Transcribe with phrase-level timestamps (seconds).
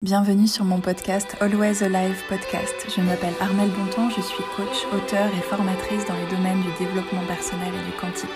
[0.00, 2.86] Bienvenue sur mon podcast Always Alive Podcast.
[2.88, 7.26] Je m'appelle Armelle Bonton, je suis coach, auteur et formatrice dans les domaines du développement
[7.26, 8.30] personnel et du quantique.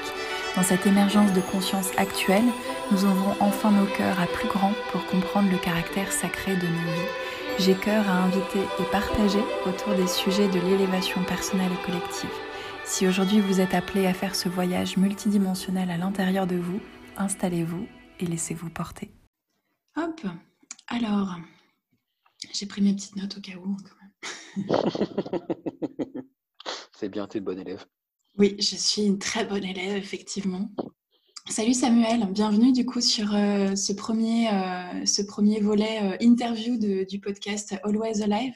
[0.57, 2.51] Dans cette émergence de conscience actuelle,
[2.91, 6.93] nous ouvrons enfin nos cœurs à plus grand pour comprendre le caractère sacré de nos
[6.95, 7.61] vies.
[7.61, 12.35] J'ai cœur à inviter et partager autour des sujets de l'élévation personnelle et collective.
[12.83, 16.81] Si aujourd'hui vous êtes appelé à faire ce voyage multidimensionnel à l'intérieur de vous,
[17.17, 17.87] installez-vous
[18.19, 19.13] et laissez-vous porter.
[19.97, 20.23] Hop,
[20.89, 21.37] alors,
[22.53, 24.13] j'ai pris mes petites notes au cas où, quand même.
[26.93, 27.85] C'est bien, tu es une bonne élève.
[28.39, 30.71] Oui, je suis une très bonne élève, effectivement.
[31.49, 36.79] Salut Samuel, bienvenue du coup sur euh, ce, premier, euh, ce premier volet euh, interview
[36.79, 38.55] du podcast Always Alive.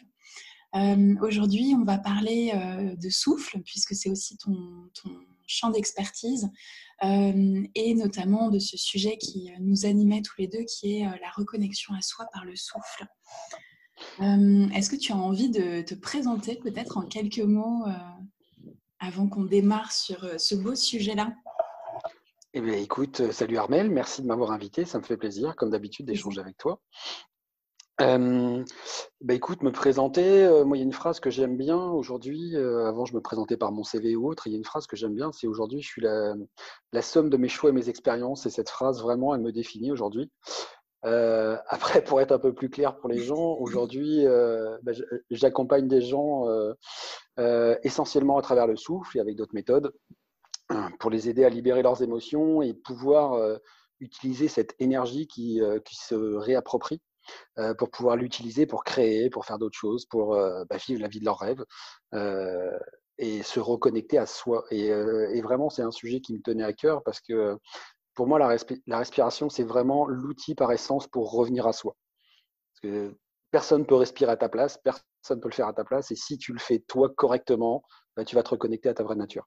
[1.21, 2.52] Aujourd'hui, on va parler
[3.01, 5.10] de souffle, puisque c'est aussi ton, ton
[5.46, 6.51] champ d'expertise,
[7.02, 11.95] et notamment de ce sujet qui nous animait tous les deux, qui est la reconnexion
[11.95, 13.07] à soi par le souffle.
[14.20, 17.84] Est-ce que tu as envie de te présenter peut-être en quelques mots
[18.98, 21.32] avant qu'on démarre sur ce beau sujet-là?
[22.54, 26.06] Eh bien, écoute, salut Armel, merci de m'avoir invité, ça me fait plaisir, comme d'habitude,
[26.06, 26.80] d'échanger avec toi.
[28.02, 28.62] Euh,
[29.23, 32.54] bah écoute, me présenter, euh, moi il y a une phrase que j'aime bien aujourd'hui,
[32.54, 34.87] euh, avant je me présentais par mon CV ou autre, il y a une phrase
[34.87, 38.45] que j'aime bien, c'est aujourd'hui je suis la, somme de mes choix et mes expériences,
[38.45, 40.30] et cette phrase vraiment elle me définit aujourd'hui.
[41.69, 44.25] après, pour être un peu plus clair pour les gens, aujourd'hui
[44.83, 44.93] bah,
[45.30, 46.47] j'accompagne des gens
[47.83, 49.93] essentiellement à travers le souffle et avec d'autres méthodes
[50.99, 53.59] pour les aider à libérer leurs émotions et pouvoir
[54.01, 57.01] utiliser cette énergie qui, qui se réapproprie
[57.59, 61.09] euh, pour pouvoir l'utiliser pour créer, pour faire d'autres choses, pour euh, bah, vivre la
[61.09, 61.65] vie de leurs rêves
[62.15, 62.79] euh,
[63.19, 64.65] et se reconnecter à soi.
[64.71, 64.91] Et,
[65.41, 67.56] vraiment, c'est un sujet qui me tenait à cœur parce que
[68.16, 68.48] pour moi, la,
[68.98, 71.97] respiration, c'est vraiment l'outil par essence pour revenir à soi.
[73.50, 76.10] Personne ne peut respirer à ta place, personne ne peut le faire à ta place.
[76.10, 77.82] Et si tu le fais toi correctement,
[78.16, 79.47] bah, tu vas te reconnecter à ta vraie nature.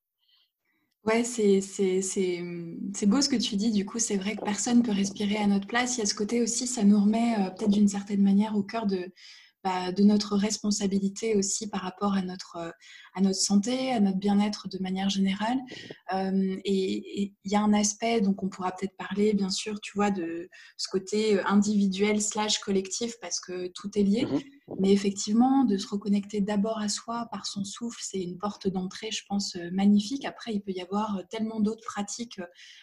[1.06, 1.62] Ouais, c'est
[3.08, 3.72] beau ce que tu dis.
[3.72, 5.98] Du coup, c'est vrai que personne ne peut respirer à notre place.
[5.98, 8.64] Il y a ce côté aussi, ça nous remet euh, peut-être d'une certaine manière au
[8.64, 9.12] cœur de,
[9.64, 12.72] bah, de notre responsabilité aussi par rapport à notre, euh,
[13.14, 15.58] à notre santé, à notre bien-être de manière générale.
[16.14, 19.92] Euh, et il y a un aspect, donc on pourra peut-être parler, bien sûr, tu
[19.96, 24.26] vois, de ce côté euh, individuel slash collectif parce que tout est lié.
[24.26, 24.40] Mmh
[24.80, 29.12] Mais effectivement, de se reconnecter d'abord à soi par son souffle, c'est une porte d'entrée,
[29.12, 30.26] je pense, magnifique.
[30.26, 32.40] Après, il peut y avoir tellement d'autres pratiques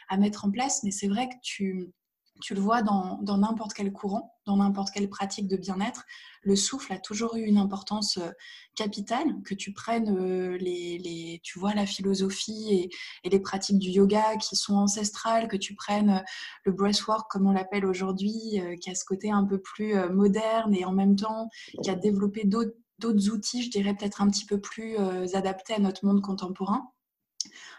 [0.08, 1.93] à mettre en place, mais c'est vrai que tu
[2.41, 6.04] tu le vois dans n'importe quel courant, dans n'importe quelle pratique de bien-être,
[6.47, 8.30] le souffle a toujours eu une importance euh,
[8.76, 9.26] capitale.
[9.44, 12.91] Que tu prennes euh, les, tu vois, la philosophie
[13.25, 16.22] et, les pratiques du yoga qui sont ancestrales, que tu prennes euh,
[16.64, 20.84] le breathwork comme on l'appelle aujourd'hui, qui a ce côté un peu plus moderne et
[20.84, 21.48] en même temps
[21.82, 24.96] qui a développé d'autres outils, je dirais peut-être un petit peu plus
[25.34, 26.88] adaptés à notre monde contemporain.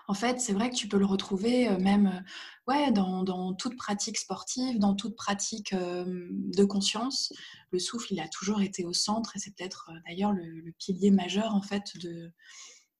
[0.08, 3.76] En fait, c'est vrai que tu peux le retrouver euh, même euh, ouais, dans, toute
[3.76, 7.34] pratique sportive, dans toute pratique de conscience.
[7.72, 11.12] Le souffle, il a toujours été au centre et c'est peut-être euh, d'ailleurs le, pilier
[11.12, 12.32] majeur en fait de,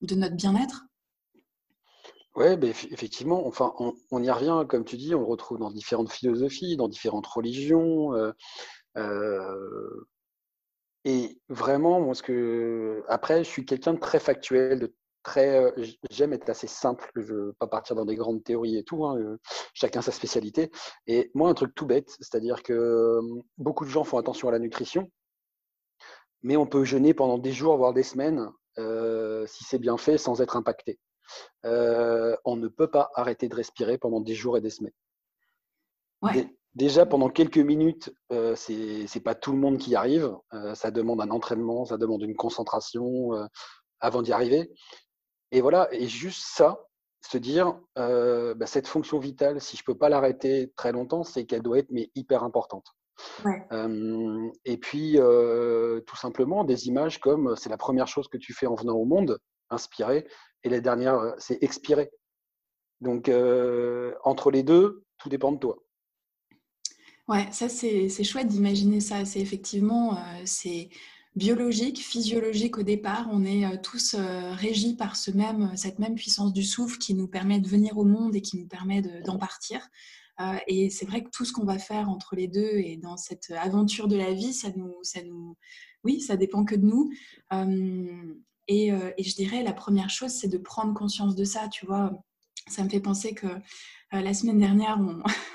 [0.02, 0.84] de notre bien-être.
[2.36, 3.74] Oui, ben, effectivement, enfin,
[4.12, 8.14] on, y revient, comme tu dis, on le retrouve dans différentes philosophies, dans différentes religions.
[11.06, 13.04] et vraiment, moi, ce que.
[13.08, 14.92] Après, je suis quelqu'un de très factuel,
[15.38, 15.72] euh,
[16.10, 19.06] j'aime être assez simple, je ne veux pas partir dans des grandes théories et tout,
[19.06, 19.38] hein, euh,
[19.74, 20.72] chacun sa spécialité.
[21.08, 23.22] Et moi, un truc tout bête, c'est-à-dire que euh,
[23.58, 25.10] beaucoup de gens font attention à la nutrition,
[26.44, 28.50] mais on peut jeûner pendant des jours, voire des semaines,
[29.48, 31.00] si c'est bien fait, sans être impacté.
[31.64, 34.94] on ne peut pas arrêter de respirer pendant des jours et des semaines.
[36.76, 40.32] Déjà, pendant quelques minutes, euh, ce n'est pas tout le monde qui y arrive.
[40.76, 43.32] ça demande un entraînement, ça demande une concentration
[44.00, 44.70] avant d'y arriver.
[45.52, 46.88] Et voilà, et juste ça,
[47.22, 51.24] se dire, euh, bah, cette fonction vitale, si je ne peux pas l'arrêter très longtemps,
[51.24, 52.86] c'est qu'elle doit être mais hyper importante.
[54.66, 58.68] et puis, euh, tout simplement, des images comme c'est la première chose que tu fais
[58.68, 59.40] en venant au monde,
[59.70, 60.28] inspirer,
[60.64, 62.12] et la dernière, c'est expirer.
[63.02, 63.30] Donc,
[64.24, 65.78] entre les deux, tout dépend de toi.
[67.28, 69.26] Ouais, ça c'est chouette d'imaginer ça.
[69.26, 70.90] C'est effectivement, c'est
[71.38, 73.28] biologique, physiologique au départ.
[73.32, 77.14] On est euh, tous euh, régis par ce même, cette même puissance du souffle qui
[77.14, 79.88] nous permet de venir au monde et qui nous permet d'en partir.
[80.42, 83.18] Euh, et c'est vrai que tout ce qu'on va faire entre les deux et dans
[83.18, 85.56] cette aventure de la vie, ça nous, ça nous,
[86.04, 87.12] oui, ça dépend que de nous.
[88.68, 91.68] et, je dirais la première chose, c'est de prendre conscience de ça.
[91.70, 92.12] Tu vois,
[92.68, 93.48] ça me fait penser que
[94.14, 95.00] Euh, la semaine dernière,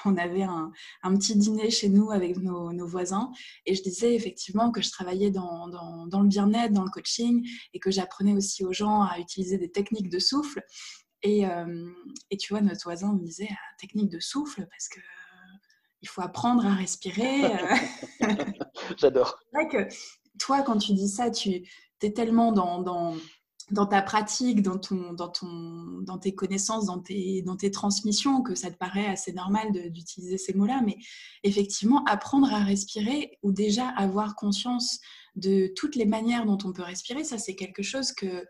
[0.04, 0.72] on, avait un,
[1.16, 3.30] petit dîner chez nous avec nos, voisins
[3.64, 7.90] et je disais effectivement que je travaillais dans, le bien-être, dans le coaching et que
[7.90, 10.62] j'apprenais aussi aux gens à utiliser des techniques de souffle.
[11.22, 11.88] Et, euh,
[12.38, 15.00] tu vois, notre voisin me disait ah, technique de souffle parce que
[16.02, 17.42] il faut apprendre à respirer.
[18.98, 19.38] J'adore.
[19.52, 19.94] C'est vrai que
[20.40, 21.62] toi, quand tu dis ça, tu
[22.02, 23.14] es tellement dans, dans
[23.72, 28.54] ta pratique, dans, ton, dans, ton, dans tes connaissances, dans tes, dans tes transmissions, que
[28.54, 30.82] ça te paraît assez normal d'utiliser ces mots-là.
[30.84, 30.96] Mais
[31.42, 35.00] effectivement, apprendre à respirer ou déjà avoir conscience
[35.36, 38.46] de toutes les manières dont on peut respirer, ça c'est quelque chose que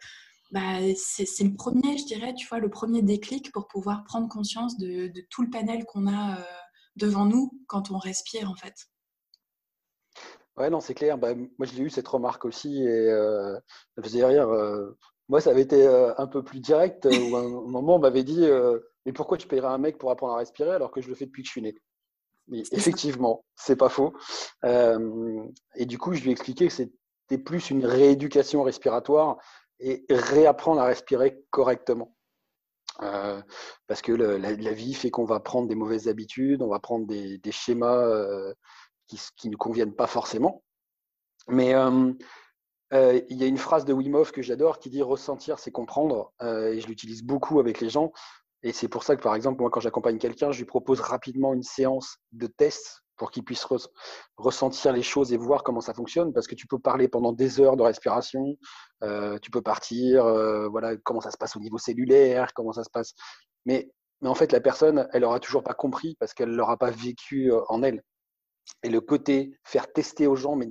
[0.50, 4.76] bah, c'est le premier, je dirais, tu vois, le premier déclic pour pouvoir prendre conscience
[4.76, 6.42] de, de tout le panel qu'on a euh,
[6.96, 8.74] devant nous quand on respire en fait.
[10.58, 11.16] Ouais, non, c'est clair.
[11.16, 13.58] Bah, moi, j'ai eu cette remarque aussi et euh,
[13.96, 14.48] ça faisait rire.
[14.50, 14.98] Euh,
[15.28, 17.06] moi, ça avait été euh, un peu plus direct.
[17.06, 20.10] Euh, où un, moment, on m'avait dit euh, Mais pourquoi tu paierais un mec pour
[20.10, 21.74] apprendre à respirer alors que je le fais depuis que je suis né?
[22.48, 24.12] Mais effectivement, c'est pas faux.
[24.64, 29.38] et du coup, je lui ai expliqué que c'était plus une rééducation respiratoire
[29.78, 32.16] et réapprendre à respirer correctement.
[32.98, 37.40] parce que la, vie fait qu'on va prendre des mauvaises habitudes, on va prendre des,
[37.52, 38.52] schémas
[39.06, 40.64] qui ne nous conviennent pas forcément.
[41.46, 41.74] Mais
[42.92, 45.70] euh, il y a une phrase de Wim Hof que j'adore qui dit ressentir, c'est
[45.70, 46.32] comprendre.
[46.42, 48.12] Euh, et je l'utilise beaucoup avec les gens.
[48.62, 51.54] Et c'est pour ça que, par exemple, moi, quand j'accompagne quelqu'un, je lui propose rapidement
[51.54, 53.66] une séance de test pour qu'il puisse
[54.36, 56.32] ressentir les choses et voir comment ça fonctionne.
[56.32, 58.56] Parce que tu peux parler pendant des heures de respiration,
[59.02, 60.24] euh, tu peux partir,
[60.70, 63.14] voilà, comment ça se passe au niveau cellulaire, comment ça se passe.
[63.64, 63.90] Mais,
[64.20, 66.90] mais en fait, la personne, elle n'aura toujours pas compris parce qu'elle ne l'aura pas
[66.90, 68.02] vécu en elle.
[68.82, 70.68] Et le côté faire tester aux gens, mais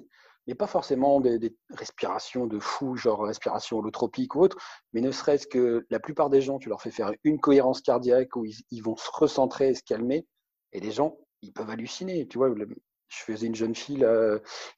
[0.47, 4.57] mais pas forcément des, respirations de fou, genre respiration holotropique ou autre,
[4.93, 8.35] mais ne serait-ce que la plupart des gens, tu leur fais faire une cohérence cardiaque
[8.35, 10.25] où ils, vont se recentrer et se calmer,
[10.73, 12.27] et les gens, ils peuvent halluciner.
[12.27, 14.05] Tu vois, je faisais une jeune fille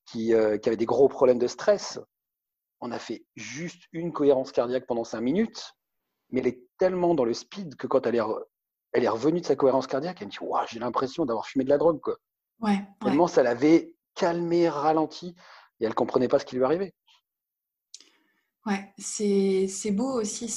[0.05, 1.99] qui, euh, qui, avait des gros problèmes de stress.
[2.81, 5.73] On a fait juste une cohérence cardiaque pendant cinq minutes,
[6.29, 8.21] mais elle est tellement dans le speed que quand elle est,
[8.91, 10.37] elle est revenue de sa cohérence cardiaque, elle me dit
[10.69, 12.01] J'ai l'impression d'avoir fumé de la drogue.
[12.01, 12.17] Quoi.
[12.59, 15.35] Ouais, Tellement ça l'avait calmé, ralenti,
[15.79, 16.93] et elle ne comprenait pas ce qui lui arrivait.
[18.65, 20.47] Ouais, c'est beau aussi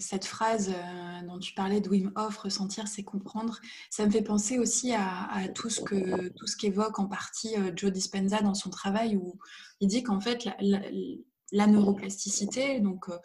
[0.00, 3.60] cette phrase euh, dont tu parlais de Wim Hof, ressentir, c'est comprendre.
[3.90, 7.72] Ça me fait penser aussi à, tout ce que tout ce qu'évoque en partie euh,
[7.76, 9.38] Joe Dispenza dans son travail où
[9.80, 10.48] il dit qu'en fait
[11.52, 13.18] la, neuroplasticité, donc euh,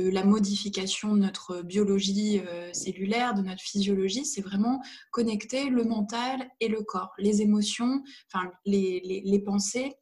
[0.00, 2.40] la modification de notre biologie
[2.72, 4.80] cellulaire, de notre physiologie, c'est vraiment
[5.10, 9.94] connecter le mental et le corps, les émotions, enfin les, les pensées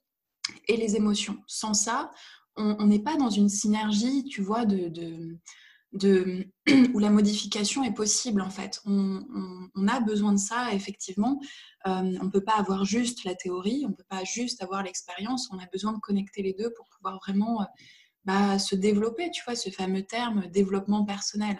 [0.68, 1.38] et les émotions.
[1.46, 2.10] Sans ça,
[2.56, 6.46] on n'est pas dans une synergie, tu vois, de, de,
[6.94, 8.80] où la modification est possible en fait.
[8.86, 9.22] On,
[9.88, 11.38] a besoin de ça, effectivement.
[11.86, 11.90] Euh,
[12.20, 15.48] on ne peut pas avoir juste la théorie, on ne peut pas juste avoir l'expérience,
[15.52, 17.64] on a besoin de connecter les deux pour pouvoir vraiment euh,
[18.26, 21.58] bah, se développer, tu vois, ce fameux terme développement personnel.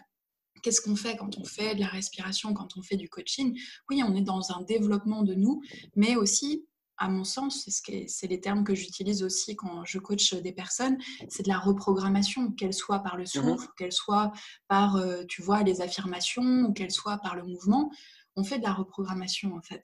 [0.63, 3.59] Qu'est-ce qu'on fait quand on fait de la respiration, quand on fait du coaching?
[3.89, 5.63] Oui, on est dans un développement de nous,
[5.95, 6.67] mais aussi
[6.99, 10.99] à mon sens, c'est les termes que j'utilise aussi quand je coach des personnes,
[11.29, 14.33] c'est de la reprogrammation, qu'elle soit par le mmh souffle, qu'elle soit
[14.69, 17.91] par, euh, tu vois, les affirmations, qu'elle soit par le mouvement.
[18.35, 19.83] On fait de la reprogrammation, en fait.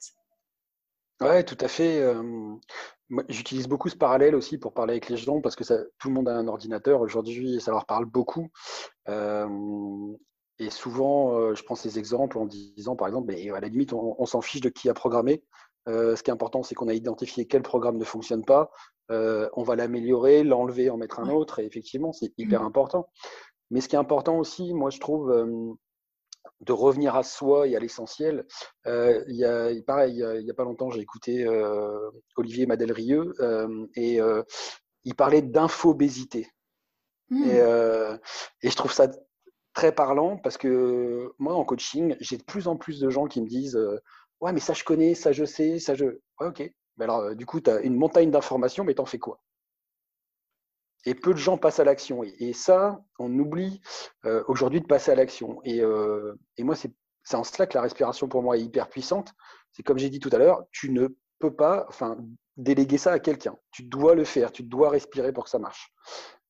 [1.21, 2.01] Ouais, tout à fait.
[3.29, 6.13] J'utilise beaucoup ce parallèle aussi pour parler avec les gens parce que ça, tout le
[6.13, 8.49] monde a un ordinateur aujourd'hui et ça leur parle beaucoup.
[9.07, 13.93] et souvent, euh, je prends ces exemples en disant, par exemple, mais à la limite,
[13.93, 15.43] on s'en fiche de qui a programmé.
[15.89, 18.71] Euh, ce qui est important, c'est qu'on a identifié quel programme ne fonctionne pas.
[19.11, 21.59] Euh, on va l'améliorer, l'enlever, en mettre un autre.
[21.59, 22.67] Et effectivement, c'est hyper mmh.
[22.67, 23.09] important.
[23.69, 25.73] Mais ce qui est important aussi, moi, je trouve, euh,
[26.65, 28.45] de revenir à soi et à l'essentiel.
[28.85, 31.45] il y a, pareil, il n'y a, pas longtemps, j'ai écouté
[32.35, 33.33] Olivier Madelrieux
[33.95, 34.19] et
[35.03, 36.47] il parlait d'infobésité.
[37.29, 37.49] Mmh.
[37.49, 37.57] Et,
[38.61, 39.07] et je trouve ça
[39.73, 43.41] très parlant parce que moi, en coaching, j'ai de plus en plus de gens qui
[43.41, 43.79] me disent
[44.43, 46.03] Ouais, mais ça, je connais, ça, je sais, ça, je.
[46.03, 46.69] Ouais, ok.
[46.97, 49.41] Mais alors, euh, du coup, tu as une montagne d'informations, mais t'en fais quoi?
[51.05, 52.23] Et peu de gens passent à l'action.
[52.23, 53.81] Et, ça, on oublie
[54.25, 55.59] euh, aujourd'hui de passer à l'action.
[55.63, 56.91] Et, euh, et, moi, c'est
[57.35, 59.33] en cela que la respiration, pour moi, est hyper puissante.
[59.71, 61.07] C'est comme j'ai dit tout à l'heure, tu ne
[61.39, 62.17] peux pas enfin,
[62.57, 63.55] déléguer ça à quelqu'un.
[63.71, 65.91] Tu dois le faire, tu dois respirer pour que ça marche.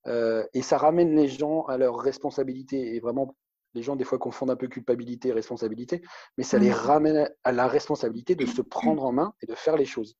[0.05, 2.95] et ça ramène les gens à leur responsabilité.
[2.95, 3.35] Et vraiment,
[3.73, 6.01] les gens des fois confondent un peu culpabilité et responsabilité,
[6.37, 6.73] mais ça les mmh.
[6.73, 10.15] ramène à la responsabilité de se prendre en main et de faire les choses.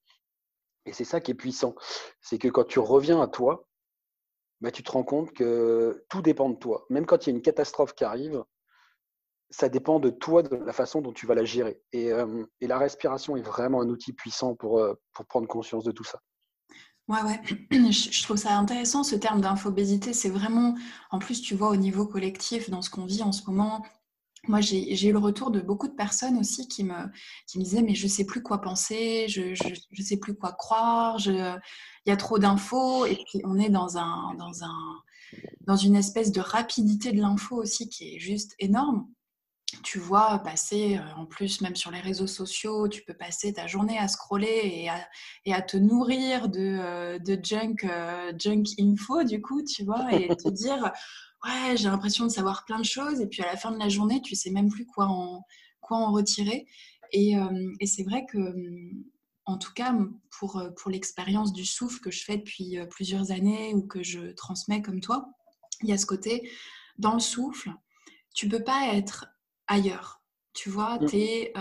[0.86, 1.76] Et c'est ça qui est puissant.
[2.22, 3.66] C'est que quand tu reviens à toi,
[4.64, 6.86] bah, tu te rends compte que tout dépend de toi.
[6.90, 8.44] Même quand il y a une catastrophe qui arrive,
[9.52, 11.80] ça dépend de toi, de la façon dont tu vas la gérer.
[11.92, 12.10] Et,
[12.62, 16.20] et la respiration est vraiment un outil puissant pour, pour prendre conscience de tout ça.
[17.08, 17.42] Ouais, ouais.
[17.92, 20.14] Je trouve ça intéressant ce terme d'infobésité.
[20.14, 20.76] C'est vraiment,
[21.12, 23.84] en plus, tu vois, au niveau collectif, dans ce qu'on vit en ce moment,
[24.48, 27.10] moi, j'ai eu le retour de beaucoup de personnes aussi qui me,
[27.48, 30.52] qui me disaient Mais je ne sais plus quoi penser, je ne sais plus quoi
[30.52, 31.18] croire,
[32.06, 33.06] il y a trop d'infos.
[33.06, 35.02] Et puis, on est dans, un, dans, un,
[35.62, 39.08] dans une espèce de rapidité de l'info aussi qui est juste énorme
[39.82, 43.68] tu vois passer, euh, en plus même sur les réseaux sociaux, tu peux passer ta
[43.68, 44.90] journée à scroller
[45.46, 50.28] et à, te nourrir de, euh, junk, euh, junk info, du coup, tu vois, et
[50.36, 50.92] te dire,
[51.46, 53.90] ouais, j'ai l'impression de savoir plein de choses, et puis à la fin de la
[53.90, 55.44] journée, tu sais même plus quoi en,
[55.82, 56.68] quoi en retirer.
[57.12, 57.36] Et,
[57.86, 58.40] c'est vrai que,
[59.46, 59.94] en tout cas,
[60.40, 64.82] pour, pour l'expérience du souffle que je fais depuis plusieurs années ou que je transmets
[64.82, 65.26] comme toi,
[65.82, 66.50] il y a ce côté,
[66.98, 67.74] dans le souffle,
[68.34, 69.28] tu peux pas être
[69.68, 70.22] ailleurs.
[70.54, 71.06] Tu vois, mmh.
[71.08, 71.54] tu es,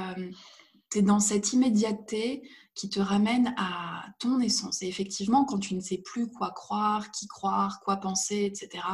[0.95, 4.83] es, dans cette immédiateté qui te ramène à ton essence.
[4.83, 8.85] Et effectivement, quand tu ne sais plus quoi croire, qui croire, quoi penser, etc.,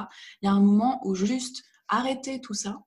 [0.40, 2.80] il y a un moment où juste arrêter tout ça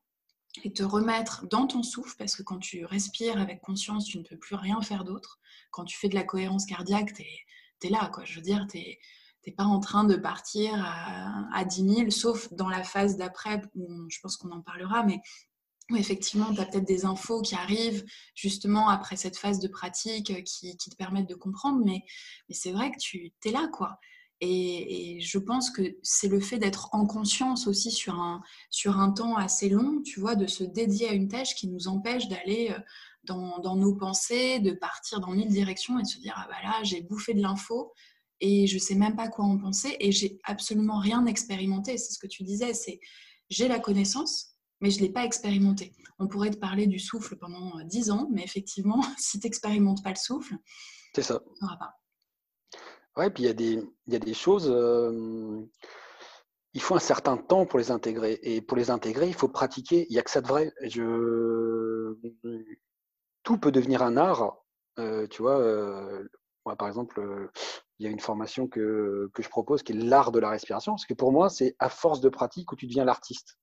[0.63, 4.23] et te remettre dans ton souffle, parce que quand tu respires avec conscience, tu ne
[4.23, 5.39] peux plus rien faire d'autre.
[5.71, 8.25] Quand tu fais de la cohérence cardiaque, tu es, là, quoi.
[8.25, 12.51] Je veux dire, tu n'es pas en train de partir à, à 10 000, sauf
[12.53, 15.21] dans la phase d'après, où je pense qu'on en parlera, mais
[15.97, 18.05] effectivement, tu as peut-être des infos qui arrivent
[18.35, 22.03] justement après cette phase de pratique euh, qui, te permettent de comprendre, mais,
[22.49, 23.99] c'est vrai que tu es là, quoi.
[24.41, 29.11] Et, je pense que c'est le fait d'être en conscience aussi sur un, sur un
[29.11, 32.71] temps assez long, tu vois, de se dédier à une tâche qui nous empêche d'aller
[32.71, 32.79] euh,
[33.23, 36.83] dans, nos pensées, de partir dans mille directions et de se dire, ah bah là,
[36.83, 37.93] j'ai bouffé de l'info
[38.39, 41.99] et je sais même pas quoi en penser et j'ai absolument rien expérimenté.
[41.99, 42.99] C'est ce que tu disais, c'est
[43.49, 45.93] j'ai la connaissance, mais je ne l'ai pas expérimenté.
[46.17, 50.03] On pourrait te parler du souffle pendant euh, dix ans, mais effectivement, si tu n'expérimentes
[50.03, 50.55] pas le souffle,
[51.13, 51.39] c'est ça.
[51.39, 52.00] Tu n'auras pas.
[53.17, 55.61] Ouais, puis il y, a des, y a des choses, euh,
[56.73, 58.39] il faut un certain temps pour les intégrer.
[58.43, 60.05] Et pour les intégrer, il faut pratiquer.
[60.09, 60.71] Il n'y a que ça de vrai.
[63.43, 64.57] Tout peut devenir un art.
[64.99, 65.59] Euh, tu vois,
[66.65, 67.49] moi, par exemple,
[67.99, 70.93] il y a une formation que, je propose qui est l'art de la respiration.
[70.93, 73.57] Parce que pour moi, c'est à force de pratique où tu deviens l'artiste.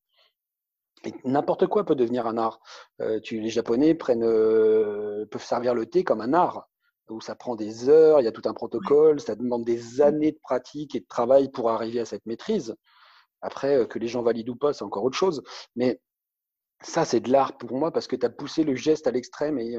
[1.25, 2.61] N'importe quoi peut devenir un art.
[3.01, 6.69] Euh, les Japonais prennent, euh, peuvent servir le thé comme un art,
[7.11, 10.03] où ça prend des heures, il y a tout un protocole, ça demande des mmh.
[10.03, 12.75] années de pratique et de travail pour arriver à cette maîtrise.
[13.41, 15.43] Après, euh, que les gens valident ou pas, c'est encore autre chose.
[15.77, 16.01] Mais
[16.83, 19.59] ça, c'est de l'art pour moi parce que tu as poussé le geste à l'extrême.
[19.59, 19.77] Et,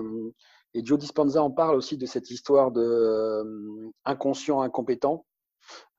[0.74, 5.26] et, Joe Dispenza en parle aussi de cette histoire de inconscient, incompétent.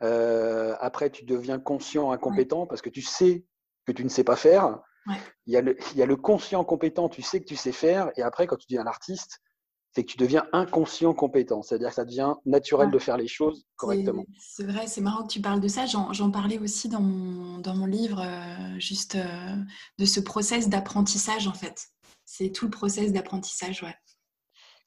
[0.01, 3.45] après, tu deviens conscient, incompétent parce que tu sais
[3.87, 4.81] que tu ne sais pas faire
[5.47, 7.73] il, y a le, il, y a le, conscient compétent, tu sais que tu sais
[7.73, 9.41] faire, et après, quand tu deviens l'artiste,
[9.93, 13.67] c'est que tu deviens inconscient compétent, c'est-à-dire que ça devient naturel de faire les choses
[13.77, 14.25] correctement.
[14.39, 15.87] C'est vrai, c'est marrant que tu parles de ça.
[15.87, 19.57] J'en parlais aussi dans mon, dans mon livre, euh, juste euh,
[19.99, 21.89] de ce process d'apprentissage, en fait.
[22.25, 23.95] C'est tout le process d'apprentissage, ouais.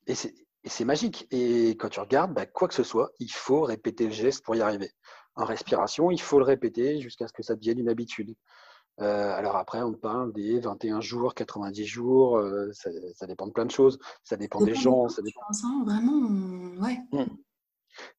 [0.07, 1.27] Et c'est magique.
[1.31, 4.55] Et quand tu regardes, bah, quoi que ce soit, il faut répéter le geste pour
[4.55, 4.91] y arriver.
[5.35, 8.35] En respiration, il faut le répéter jusqu'à ce que ça devienne une habitude.
[9.01, 13.65] Euh, alors après, on parle des 21 jours, 90 jours, euh, ça, dépend de plein
[13.65, 15.09] de choses, ça dépend des gens.
[15.09, 15.41] Ça dépend...
[15.85, 16.99] vraiment, ouais.
[17.11, 17.23] Mmh.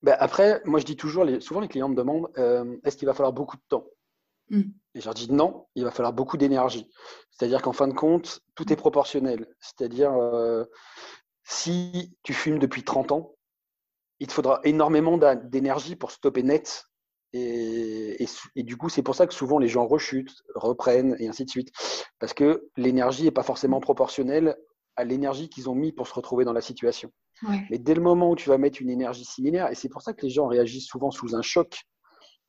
[0.02, 3.14] Ben après, moi je dis toujours, souvent les clients me demandent euh, est-ce qu'il va
[3.14, 3.86] falloir beaucoup de temps?
[4.50, 4.62] Mmh.
[4.94, 6.90] Et je leur dis non, il va falloir beaucoup d'énergie.
[7.30, 8.78] C'est-à-dire qu'en fin de compte, tout est mmh.
[8.78, 9.54] proportionnel.
[9.60, 10.12] C'est-à-dire,
[11.44, 13.34] si tu fumes depuis 30 ans,
[14.20, 16.86] il te faudra énormément d'énergie pour stopper net
[17.36, 21.50] et, du coup, c'est pour ça que souvent les gens rechutent, reprennent et ainsi de
[21.50, 21.72] suite.
[22.20, 24.56] Parce que l'énergie n'est pas forcément proportionnelle
[24.94, 27.10] à l'énergie qu'ils ont mis pour se retrouver dans la situation.
[27.70, 30.12] Mais dès le moment où tu vas mettre une énergie similaire, et c'est pour ça
[30.12, 31.82] que les gens réagissent souvent sous un choc,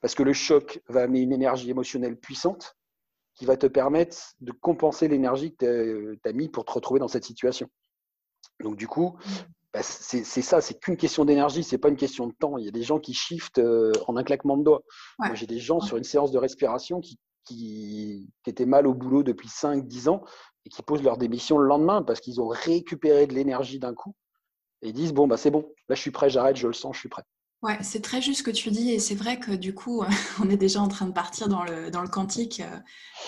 [0.02, 2.78] parce que le choc va amener une énergie émotionnelle puissante
[3.34, 7.08] qui va te permettre de compenser l'énergie que tu as, mis pour te retrouver dans
[7.08, 7.68] cette situation.
[8.60, 9.18] Donc du coup.
[9.76, 12.58] Bah, c'est ça, c'est qu'une question d'énergie, c'est pas une question de temps.
[12.58, 14.84] Il y a des gens qui shiftent euh, en un claquement de doigts.
[15.20, 19.22] Moi, j'ai des gens sur une séance de respiration qui, qui, étaient mal au boulot
[19.22, 20.24] depuis 5-10 ans
[20.66, 24.16] et qui posent leur démission le lendemain parce qu'ils ont récupéré de l'énergie d'un coup
[24.82, 26.96] et ils disent Bon, bah, c'est bon, là je suis prêt, j'arrête, je le sens,
[26.96, 27.24] je suis prêt.
[27.62, 30.06] Ouais, c'est très juste ce que tu dis et c'est vrai que du coup,
[30.42, 32.80] on est déjà en train de partir dans le, dans le quantique euh,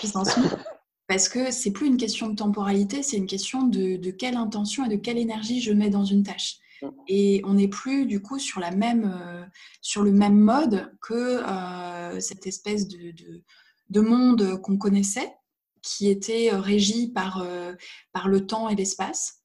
[1.08, 4.88] Parce que c'est plus une question de temporalité, c'est une question de, quelle intention et
[4.88, 6.58] de quelle énergie je mets dans une tâche.
[6.82, 6.88] Mm.
[7.08, 9.44] Et on n'est plus du coup sur, la même, euh,
[9.80, 13.12] sur le même mode que euh, cette espèce de,
[13.90, 15.34] de, monde qu'on connaissait,
[15.82, 17.44] qui était régie par,
[18.12, 19.42] par le temps et l'espace.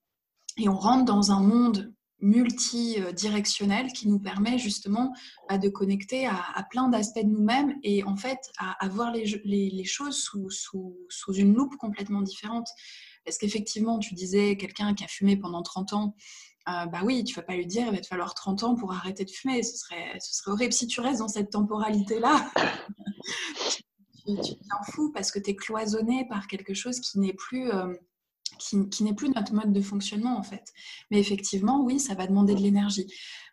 [0.58, 1.94] Et on rentre dans un monde
[2.24, 5.14] multidirectionnel qui nous permet justement
[5.50, 10.18] bah, de connecter à, plein d'aspects de nous-mêmes et en fait à, voir les, choses
[10.18, 12.68] sous, une loupe complètement différente.
[13.26, 16.16] Parce qu'effectivement, tu disais quelqu'un qui a fumé pendant 30 ans,
[16.70, 18.94] euh, bah oui, tu vas pas lui dire il va te falloir 30 ans pour
[18.94, 19.64] arrêter de fumer.
[19.64, 22.50] Ce serait, ce serait horrible si tu restes dans cette temporalité-là.
[24.26, 27.70] tu, tu t'en fous parce que tu es cloisonné par quelque chose qui n'est plus...
[27.72, 27.94] Euh,
[28.58, 30.74] qui, n'est plus notre mode de fonctionnement en fait.
[31.12, 33.08] Mais effectivement, oui, ça va demander de l'énergie.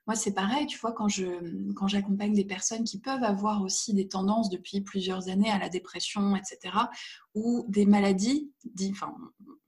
[0.07, 1.27] Moi, c'est pareil, tu vois, quand, je,
[1.75, 5.69] quand j'accompagne des personnes qui peuvent avoir aussi des tendances depuis plusieurs années à la
[5.69, 6.75] dépression, etc.,
[7.35, 8.51] ou des maladies,
[8.91, 9.15] enfin,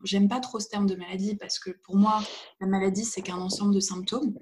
[0.02, 2.22] j'aime pas trop ce terme de maladie parce que pour moi,
[2.60, 4.34] la maladie, c'est qu'un ensemble de symptômes.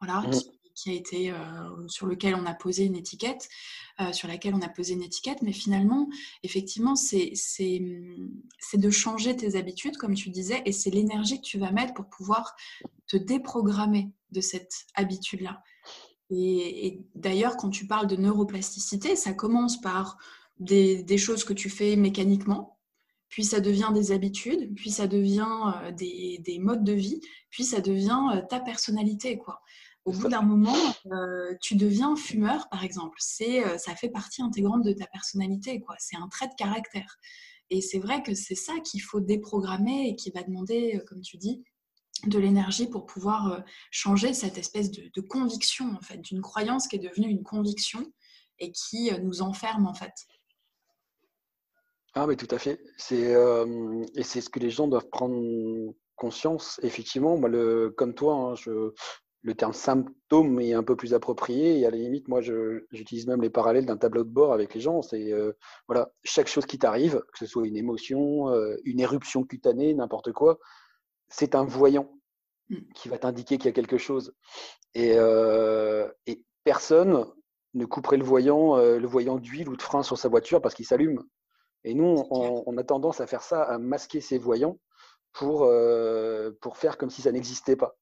[0.00, 0.40] Voilà, mmh
[0.74, 3.48] qui a été, euh, sur lequel on a posé une étiquette,
[4.00, 6.08] euh, sur laquelle on a posé une étiquette, mais finalement,
[6.42, 7.34] effectivement, c'est
[7.80, 12.06] de changer tes habitudes, comme tu disais, et c'est l'énergie que tu vas mettre pour
[12.06, 12.54] pouvoir
[13.06, 15.62] te déprogrammer de cette habitude-là.
[16.30, 20.16] Et, d'ailleurs, quand tu parles de neuroplasticité, ça commence par
[20.58, 22.78] des, choses que tu fais mécaniquement,
[23.28, 27.64] puis ça devient des habitudes, puis ça devient euh, des, des modes de vie, puis
[27.64, 29.60] ça devient ta personnalité, quoi
[30.10, 30.76] au bout d'un moment,
[31.12, 33.16] euh, tu deviens fumeur, par exemple.
[33.20, 35.94] C'est, euh, ça fait partie intégrante de ta personnalité, quoi.
[35.98, 37.16] C'est un trait de caractère.
[37.70, 41.20] Et c'est vrai que c'est ça qu'il faut déprogrammer et qui va demander, euh, comme
[41.20, 41.62] tu dis,
[42.26, 46.98] de l'énergie pour pouvoir changer cette espèce de, conviction, en fait, d'une croyance qui est
[46.98, 48.04] devenue une conviction
[48.58, 50.12] et qui nous enferme, en fait.
[52.12, 52.78] Ah, mais tout à fait.
[52.98, 53.32] C'est,
[54.16, 56.78] et c'est ce que les gens doivent prendre conscience.
[56.82, 58.92] Effectivement, moi, le, comme toi, hein, je,
[59.42, 61.78] le terme symptôme est un peu plus approprié.
[61.78, 64.80] Et à la limite, moi, j'utilise même les parallèles d'un tableau de bord avec les
[64.80, 65.02] gens.
[65.02, 65.52] C'est euh,
[65.88, 70.32] voilà, chaque chose qui t'arrive, que ce soit une émotion, euh, une éruption cutanée, n'importe
[70.32, 70.58] quoi,
[71.28, 72.12] c'est un voyant
[72.68, 72.76] mmh.
[72.94, 74.34] qui va t'indiquer qu'il y a quelque chose.
[74.94, 77.26] Et, euh, et, personne
[77.72, 80.84] ne couperait le voyant, le voyant d'huile ou de frein sur sa voiture parce qu'il
[80.84, 81.24] s'allume.
[81.84, 84.78] Et nous, on, on, a tendance à faire ça, à masquer ces voyants
[85.32, 85.70] pour,
[86.60, 87.96] pour faire comme si ça n'existait pas.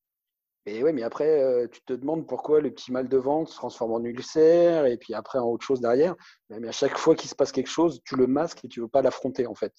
[0.67, 3.57] Et ouais, mais après, euh, tu te demandes pourquoi le petit mal de ventre se
[3.57, 6.15] transforme en ulcère et puis après en autre chose derrière.
[6.51, 8.89] Mais à chaque fois qu'il se passe quelque chose, tu le masques et tu veux
[8.89, 9.73] pas l'affronter en fait.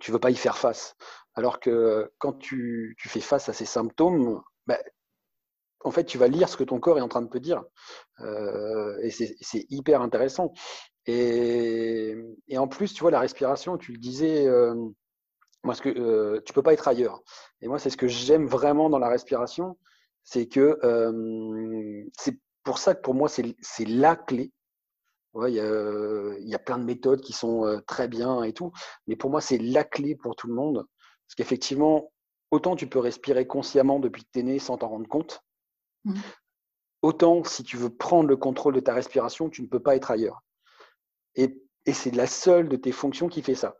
[0.00, 0.94] Tu veux pas y faire face.
[1.34, 4.78] Alors que quand tu, fais face à ces symptômes, bah,
[5.80, 7.62] en fait, tu vas lire ce que ton corps est en train de te dire.
[8.20, 10.52] Euh, et c'est hyper intéressant.
[11.06, 12.14] Et,
[12.56, 14.46] en plus, tu vois, la respiration, tu le disais.
[14.46, 14.74] Euh,
[15.64, 17.22] moi, ce que euh, tu peux pas être ailleurs.
[17.60, 19.76] Et moi, c'est ce que j'aime vraiment dans la respiration,
[20.22, 24.52] c'est que euh, c'est pour ça que pour moi, c'est la clé.
[25.46, 28.72] Il y, a plein de méthodes qui sont euh, très bien et tout,
[29.06, 30.84] mais pour moi, c'est la clé pour tout le monde.
[31.26, 32.12] Parce qu'effectivement,
[32.50, 35.44] autant tu peux respirer consciemment depuis que tu es né sans t'en rendre compte,
[36.04, 36.14] mmh.
[37.02, 40.10] autant si tu veux prendre le contrôle de ta respiration, tu ne peux pas être
[40.10, 40.42] ailleurs.
[41.36, 43.76] Et, et c'est la seule de tes fonctions qui fait ça.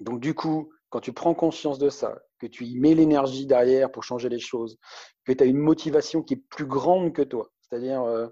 [0.00, 3.90] Donc du coup, quand tu prends conscience de ça, que tu y mets l'énergie derrière
[3.90, 4.78] pour changer les choses,
[5.24, 8.28] que tu as une motivation qui est plus grande que toi, c'est-à-dire, euh,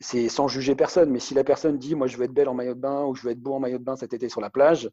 [0.00, 2.54] c'est sans juger personne, mais si la personne dit, moi je veux être belle en
[2.54, 4.40] maillot de bain ou je veux être beau en maillot de bain cet été sur
[4.40, 4.90] la plage,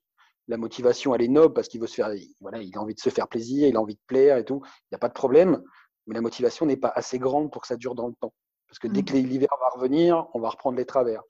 [0.48, 3.00] la motivation, elle est noble parce qu'il veut se faire, voilà, il a envie de
[3.00, 5.14] se faire plaisir, il a envie de plaire et tout, il n'y a pas de
[5.14, 5.62] problème,
[6.08, 8.34] mais la motivation n'est pas assez grande pour que ça dure dans le temps.
[8.68, 9.06] Parce que dès mmh.
[9.06, 11.22] que l'hiver va revenir, on va reprendre les travers.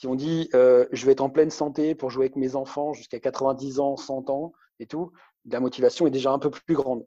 [0.00, 2.94] Si on dit euh, je vais être en pleine santé pour jouer avec mes enfants
[2.94, 5.12] jusqu'à 90 ans, 100 ans et tout,
[5.44, 7.04] la motivation est déjà un peu plus grande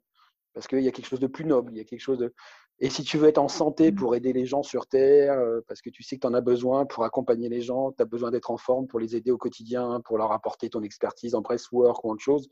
[0.52, 2.32] parce qu'il y a quelque chose de plus noble, il y a quelque chose de.
[2.78, 5.82] Et si tu veux être en santé pour aider les gens sur Terre, euh, parce
[5.82, 8.30] que tu sais que tu en as besoin pour accompagner les gens, tu as besoin
[8.30, 11.72] d'être en forme pour les aider au quotidien, pour leur apporter ton expertise en press
[11.72, 12.48] work ou autre chose,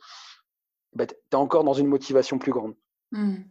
[0.92, 2.74] bah, tu es encore dans une motivation plus grande.
[3.12, 3.44] Mmh.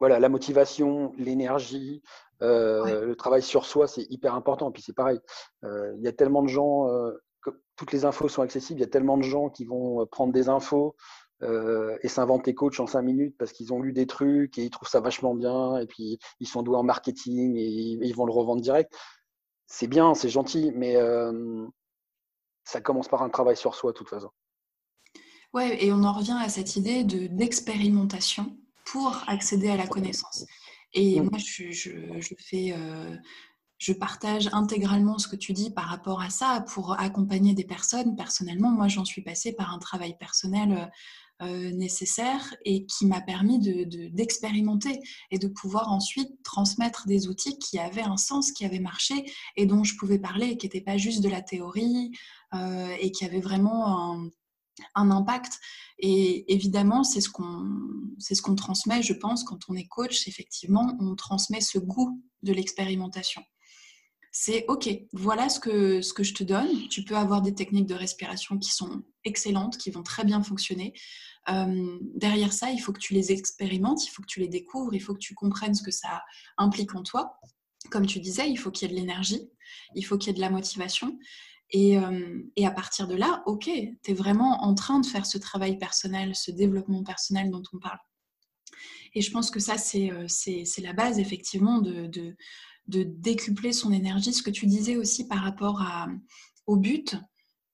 [0.00, 2.02] Voilà, la motivation, l'énergie,
[2.42, 4.70] euh, le travail sur soi, c'est hyper important.
[4.70, 5.18] Puis c'est pareil,
[5.64, 8.82] euh, il y a tellement de gens, euh, que toutes les infos sont accessibles, il
[8.82, 10.96] y a tellement de gens qui vont prendre des infos
[12.02, 14.88] et s'inventer coach en cinq minutes parce qu'ils ont lu des trucs et ils trouvent
[14.88, 18.60] ça vachement bien et puis ils sont doués en marketing et ils vont le revendre
[18.60, 18.92] direct.
[19.68, 20.96] C'est bien, c'est gentil, mais
[22.64, 24.30] ça commence par un travail sur soi de toute façon.
[25.54, 28.56] Ouais, et on en revient à cette idée de d'expérimentation
[28.90, 30.44] pour accéder à la connaissance.
[30.94, 31.24] Et mmh.
[31.24, 33.16] moi, je, fais, euh,
[33.78, 38.16] je partage intégralement ce que tu dis par rapport à ça pour accompagner des personnes.
[38.16, 40.90] Personnellement, moi, j'en suis passée par un travail personnel
[41.40, 44.98] nécessaire et qui m'a permis d'expérimenter
[45.30, 49.14] et de pouvoir ensuite transmettre des outils qui avaient un sens, qui avaient marché
[49.54, 52.10] et dont je pouvais parler qui n'étaient pas juste de la théorie
[53.00, 54.30] et qui avaient vraiment un,
[54.94, 55.58] un impact.
[55.98, 57.64] Et évidemment, c'est ce qu'on
[58.18, 60.28] c'est ce qu'on transmet, je pense, quand on est coach.
[60.28, 63.42] Effectivement, on transmet ce goût de l'expérimentation.
[64.30, 66.88] C'est OK, voilà ce que, ce que je te donne.
[66.88, 70.92] Tu peux avoir des techniques de respiration qui sont excellentes, qui vont très bien fonctionner.
[71.48, 74.94] Euh, derrière ça, il faut que tu les expérimentes, il faut que tu les découvres,
[74.94, 76.22] il faut que tu comprennes ce que ça
[76.58, 77.40] implique en toi.
[77.90, 79.48] Comme tu disais, il faut qu'il y ait de l'énergie,
[79.94, 81.18] il faut qu'il y ait de la motivation.
[81.74, 85.36] Euh, et, à partir de là, ok, tu es vraiment en train de faire ce
[85.36, 87.98] travail personnel, ce développement personnel dont on parle.
[89.14, 90.26] Et je pense que ça, c'est euh,
[90.82, 92.36] la base, effectivement, de,
[92.86, 94.32] décupler son énergie.
[94.32, 95.84] Ce que tu disais aussi par rapport
[96.66, 97.16] au but,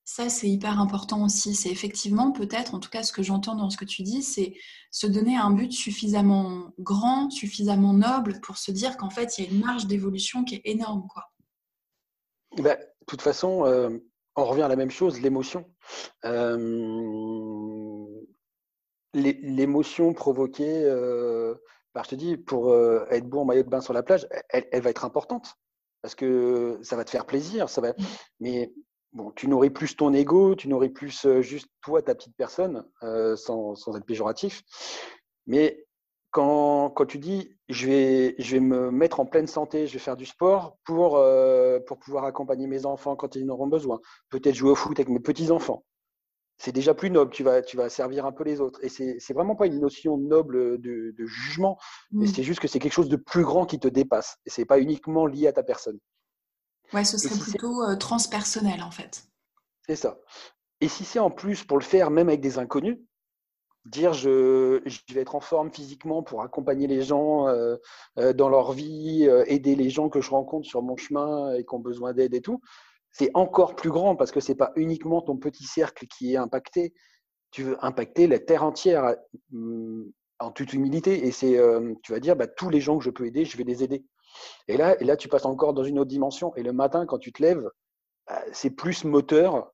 [0.05, 1.55] ça, c'est hyper important aussi.
[1.55, 4.55] C'est effectivement, peut-être, en tout cas, ce que j'entends dans ce que tu dis, c'est
[4.91, 9.49] se donner un but suffisamment grand, suffisamment noble pour se dire qu'en fait, il y
[9.49, 11.31] a une marge d'évolution qui est énorme, quoi.
[12.59, 13.91] Ben, de toute façon, euh,
[14.37, 15.65] on revient à la même chose, l'émotion.
[16.25, 18.07] Euh,
[19.15, 21.55] l'émotion provoquée, euh,
[21.95, 22.75] bah, je te dis, pour
[23.11, 25.55] être beau en maillot de bain sur la plage, elle, va être importante
[26.03, 27.69] parce que ça va te faire plaisir.
[27.69, 27.95] Ça va...
[28.41, 28.73] Mais
[29.13, 32.85] bon, tu nourris plus ton ego, tu nourris plus juste toi, ta petite personne,
[33.37, 34.63] sans, sans, être péjoratif.
[35.47, 35.87] Mais
[36.35, 40.01] quand, quand, tu dis je vais, je vais me mettre en pleine santé, je vais
[40.01, 44.01] faire du sport pour, euh, pour pouvoir accompagner mes enfants quand ils en auront besoin,
[44.31, 45.85] peut-être jouer au foot avec mes petits-enfants,
[46.59, 48.81] c'est déjà plus noble, tu vas, tu vas servir un peu les autres.
[48.83, 51.79] Et c'est, n'est vraiment pas une notion noble de, jugement,
[52.11, 52.35] mais mm.
[52.35, 54.37] c'est juste que c'est quelque chose de plus grand qui te dépasse.
[54.45, 56.01] Et c'est pas uniquement lié à ta personne.
[56.93, 59.25] Ouais, ce serait plutôt euh, transpersonnel en fait.
[59.87, 60.19] C'est ça.
[60.81, 62.99] Et si c'est en plus pour le faire même avec des inconnus,
[63.85, 64.81] dire je,
[65.13, 67.77] vais être en forme physiquement pour accompagner les gens euh,
[68.19, 71.65] euh, dans leur vie, euh, aider les gens que je rencontre sur mon chemin et
[71.65, 72.61] qui ont besoin d'aide et tout,
[73.11, 76.37] c'est encore plus grand parce que ce n'est pas uniquement ton petit cercle qui est
[76.37, 76.95] impacté,
[77.51, 79.15] tu veux impacter la terre entière
[80.41, 81.61] en toute humilité et c'est
[82.03, 84.05] tu vas dire bah, tous les gens que je peux aider, je vais les aider.
[84.67, 86.53] Et là, et là, tu passes encore dans une autre dimension.
[86.57, 87.71] Et le matin, quand tu te lèves,
[88.27, 89.73] bah, c'est plus moteur,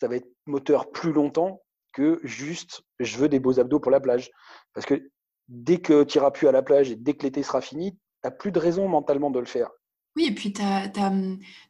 [0.00, 1.62] ça va être moteur plus longtemps
[1.92, 4.30] que juste je veux des beaux abdos pour la plage.
[4.74, 5.10] Parce que
[5.48, 7.98] dès que tu n'iras plus à la plage et dès que l'été sera fini, tu
[8.24, 9.70] n'as plus de raison mentalement de le faire.
[10.16, 10.52] Oui, et puis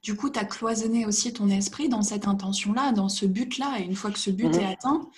[0.03, 3.79] du coup, tu as cloisonné aussi ton esprit dans cette intention-là, dans ce but-là.
[3.79, 4.73] Et une fois que ce but est mhm.
[4.73, 5.11] atteint,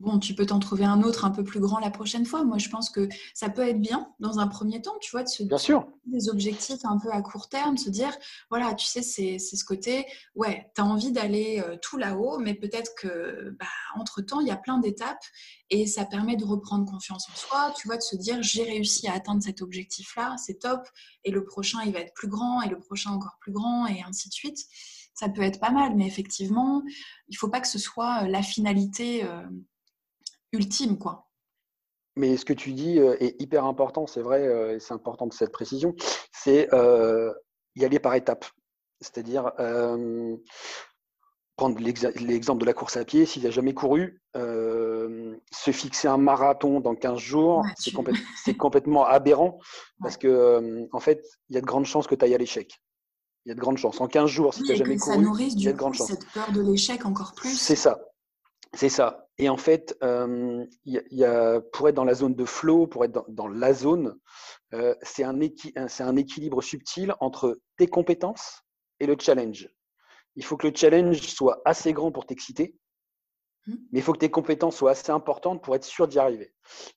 [0.00, 2.44] bon, tu peux t'en trouver un autre un peu plus grand la prochaine fois.
[2.44, 5.28] Moi, je pense que ça peut être bien dans un premier temps, tu vois, de
[5.28, 5.86] se bien sûr.
[6.06, 8.16] des objectifs un peu à court terme, se dire,
[8.50, 12.54] voilà, tu sais, c'est ce côté, ouais, tu as envie d'aller euh, tout là-haut, mais
[12.54, 15.24] peut-être que, bah, entre-temps, il y a plein d'étapes
[15.70, 19.08] et ça permet de reprendre confiance en soi, tu vois, de se dire, j'ai réussi
[19.08, 20.86] à atteindre cet objectif-là, c'est top,
[21.24, 24.02] et le prochain, il va être plus grand, et le prochain encore plus grand, et
[24.02, 24.58] ainsi de suite.
[25.14, 26.82] Ça peut être pas mal, mais effectivement,
[27.28, 29.24] il ne faut pas que ce soit euh, la finalité.
[29.24, 29.42] Euh,
[30.52, 31.28] ultime, quoi.
[32.18, 35.28] Mais ce que tu dis euh, est hyper important, c'est vrai, euh, et c'est important
[35.28, 35.94] de cette précision,
[36.32, 37.32] c'est euh,
[37.76, 38.44] y aller par étapes.
[39.00, 39.52] C'est-à-dire,
[41.54, 46.80] prendre l'exemple de la course à pied, s'il n'a jamais couru, se fixer un marathon
[46.80, 47.62] dans 15 jours,
[48.44, 49.60] c'est complètement aberrant,
[50.02, 52.82] parce que en fait, il y a de grandes chances que tu ailles à l'échec.
[53.46, 54.00] Il y a de grandes chances.
[54.00, 56.08] En 15 jours, si tu n'as jamais couru, il y a de grandes chances.
[56.08, 57.56] cette peur de l'échec encore plus.
[57.56, 58.00] C'est ça.
[58.74, 59.27] C'est ça.
[59.38, 63.24] Et en fait, euh, y a, pour être dans la zone de flow, pour être
[63.28, 64.18] dans, la zone,
[64.74, 68.62] euh, c'est un, un, équilibre subtil entre tes compétences
[68.98, 69.68] et le challenge.
[70.34, 72.76] Il faut que le challenge soit assez grand pour t'exciter,
[73.66, 73.74] mmh.
[73.92, 76.52] mais il faut que tes compétences soient assez importantes pour être sûr d'y arriver.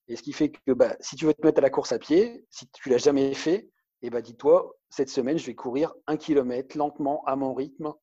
[0.07, 1.99] Et ce qui fait que bah, si tu veux te mettre à la course à
[1.99, 3.69] pied, si tu l'as jamais fait,
[4.01, 7.93] eh ben, dis-toi, cette semaine, je vais courir un kilomètre lentement à mon rythme.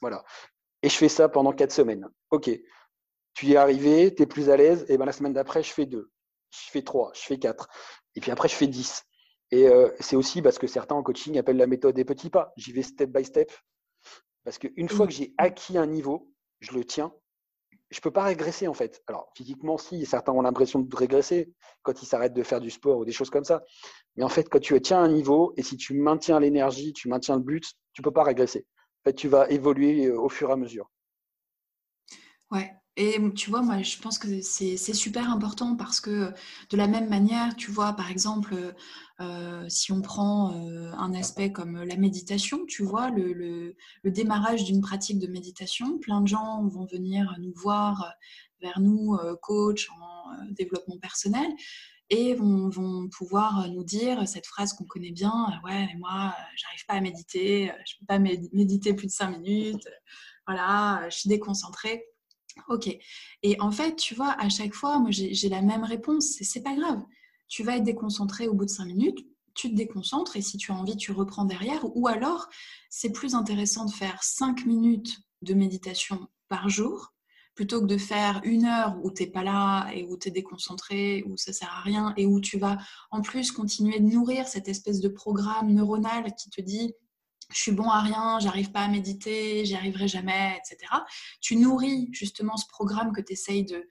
[0.00, 0.24] Voilà.
[0.82, 2.08] Et je fais ça pendant quatre semaines.
[2.30, 2.48] OK
[3.38, 5.72] tu y es arrivé, tu es plus à l'aise, et ben la semaine d'après, je
[5.72, 6.10] fais deux,
[6.50, 7.68] je fais trois, je fais quatre,
[8.16, 9.04] et puis après, je fais dix.
[9.52, 12.52] Et euh, c'est aussi parce que certains en coaching appellent la méthode des petits pas.
[12.56, 13.52] J'y vais step by step.
[14.42, 17.14] Parce qu'une fois que j'ai acquis un niveau, je le tiens.
[17.90, 19.02] Je ne peux pas régresser en fait.
[19.06, 22.98] Alors physiquement, si, certains ont l'impression de régresser quand ils s'arrêtent de faire du sport
[22.98, 23.62] ou des choses comme ça.
[24.16, 27.36] Mais en fait, quand tu tiens un niveau et si tu maintiens l'énergie, tu maintiens
[27.36, 28.66] le but, tu ne peux pas régresser.
[29.04, 30.90] En fait, tu vas évoluer euh, au fur et à mesure.
[32.50, 36.32] Ouais, et tu vois, moi, je pense que c'est super important parce que
[36.70, 38.74] de la même manière, tu vois, par exemple,
[39.20, 44.80] euh, si on prend euh, un aspect comme la méditation, tu vois, le, démarrage d'une
[44.80, 48.14] pratique de méditation, plein de gens vont venir nous voir
[48.60, 49.88] vers nous, euh, coach,
[50.50, 51.46] développement personnel
[52.10, 52.68] et vont,
[53.10, 57.70] pouvoir nous dire cette phrase qu'on connaît bien ouais mais moi j'arrive pas à méditer
[57.86, 59.86] je peux pas méditer plus de cinq minutes
[60.46, 62.06] voilà je suis déconcentrée
[62.68, 62.96] ok.
[63.42, 66.36] Et en fait tu vois à chaque fois moi j'ai la même réponse.
[66.40, 67.02] C'est pas grave.
[67.48, 69.26] Tu vas être déconcentré au bout de cinq minutes
[69.58, 71.84] tu te déconcentres et si tu as envie tu reprends derrière.
[71.96, 72.48] Ou alors
[72.90, 77.12] c'est plus intéressant de faire cinq minutes de méditation par jour
[77.58, 80.30] plutôt que de faire une heure où tu n'es pas là et où tu es
[80.30, 82.78] déconcentré, où ça sert à rien et où tu vas
[83.10, 86.94] en plus continuer de nourrir cette espèce de programme neuronal qui te dit
[87.50, 90.92] je suis bon à rien, j'arrive pas à méditer, j'y arriverai jamais, etc.
[91.40, 93.88] Tu nourris justement ce programme que tu essayes de,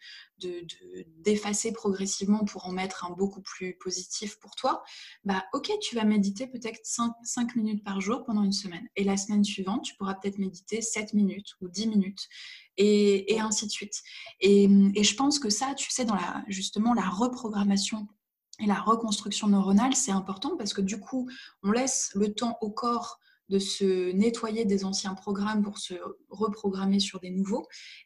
[1.18, 4.84] d'effacer progressivement pour en mettre un beaucoup plus positif pour toi.
[5.24, 8.88] Bah ok, tu vas méditer peut-être 5, minutes par jour pendant une semaine.
[8.96, 12.28] Et la semaine suivante, tu pourras peut-être méditer 7 minutes ou 10 minutes.
[12.80, 14.04] Et, ainsi de suite.
[14.40, 18.08] Et, et, je pense que ça, tu sais, dans la, justement la reprogrammation
[18.60, 21.28] et la reconstruction neuronale, c'est important parce que du coup,
[21.64, 25.94] on laisse le temps au corps de se nettoyer des anciens programmes pour se
[26.30, 27.66] reprogrammer sur des nouveaux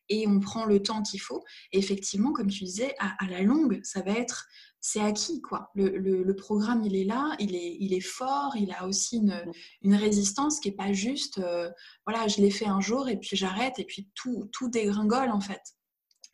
[0.10, 1.44] et on prend le temps qu'il faut.
[1.72, 4.48] Et effectivement, comme tu disais, à, la longue, ça va être,
[4.80, 5.72] c'est acquis quoi.
[5.76, 9.44] Le, programme, il est là, il est, il est fort, il a aussi une,
[9.82, 11.70] une résistance qui est pas juste, euh,
[12.06, 15.42] voilà, je l'ai fait un jour et puis j'arrête et puis tout, tout dégringole en
[15.42, 15.62] fait.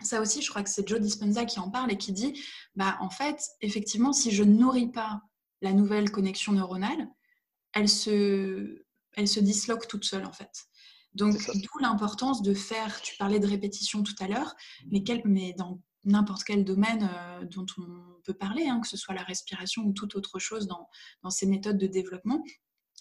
[0.04, 2.40] Ça aussi, je crois que c'est Joe Dispenza qui en parle et qui dit,
[2.76, 5.22] bah en fait, effectivement, si je ne nourris pas
[5.62, 7.10] la nouvelle connexion neuronale,
[7.74, 8.86] elle se,
[9.18, 10.52] elle se disloque toute seule en fait.
[11.14, 14.56] Donc, d'où l'importance de faire, tu parlais de répétition tout à l'heure,
[14.90, 19.16] mais, mais dans n'importe quel domaine euh, dont on peut parler, hein, que ce soit
[19.16, 20.88] la respiration ou toute autre chose dans,
[21.24, 22.44] dans ces méthodes de développement,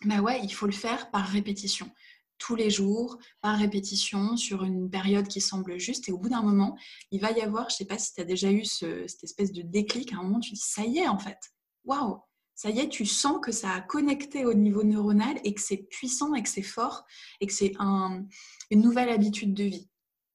[0.04, 1.90] bah ouais, il faut le faire par répétition
[2.38, 6.08] tous les jours, par répétition, sur une période qui semble juste.
[6.08, 6.76] Et au bout d'un moment,
[7.10, 9.52] il va y avoir, je ne sais pas si tu as déjà eu cette espèce
[9.52, 11.38] de déclic, à un moment, tu dis, ça y est, en fait,
[11.84, 12.20] waouh,
[12.56, 15.76] ça y est, tu sens que ça a connecté au niveau neuronal et que c'est
[15.76, 17.04] puissant et que c'est fort
[17.40, 19.90] et que c'est une nouvelle habitude de vie.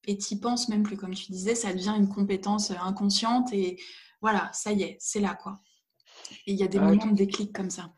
[0.06, 3.76] Et tu penses même plus, comme tu disais, ça devient une compétence inconsciente et
[4.20, 5.60] voilà, ça y est, c'est là quoi.
[6.46, 7.92] Et il y a des moments de déclic comme ça.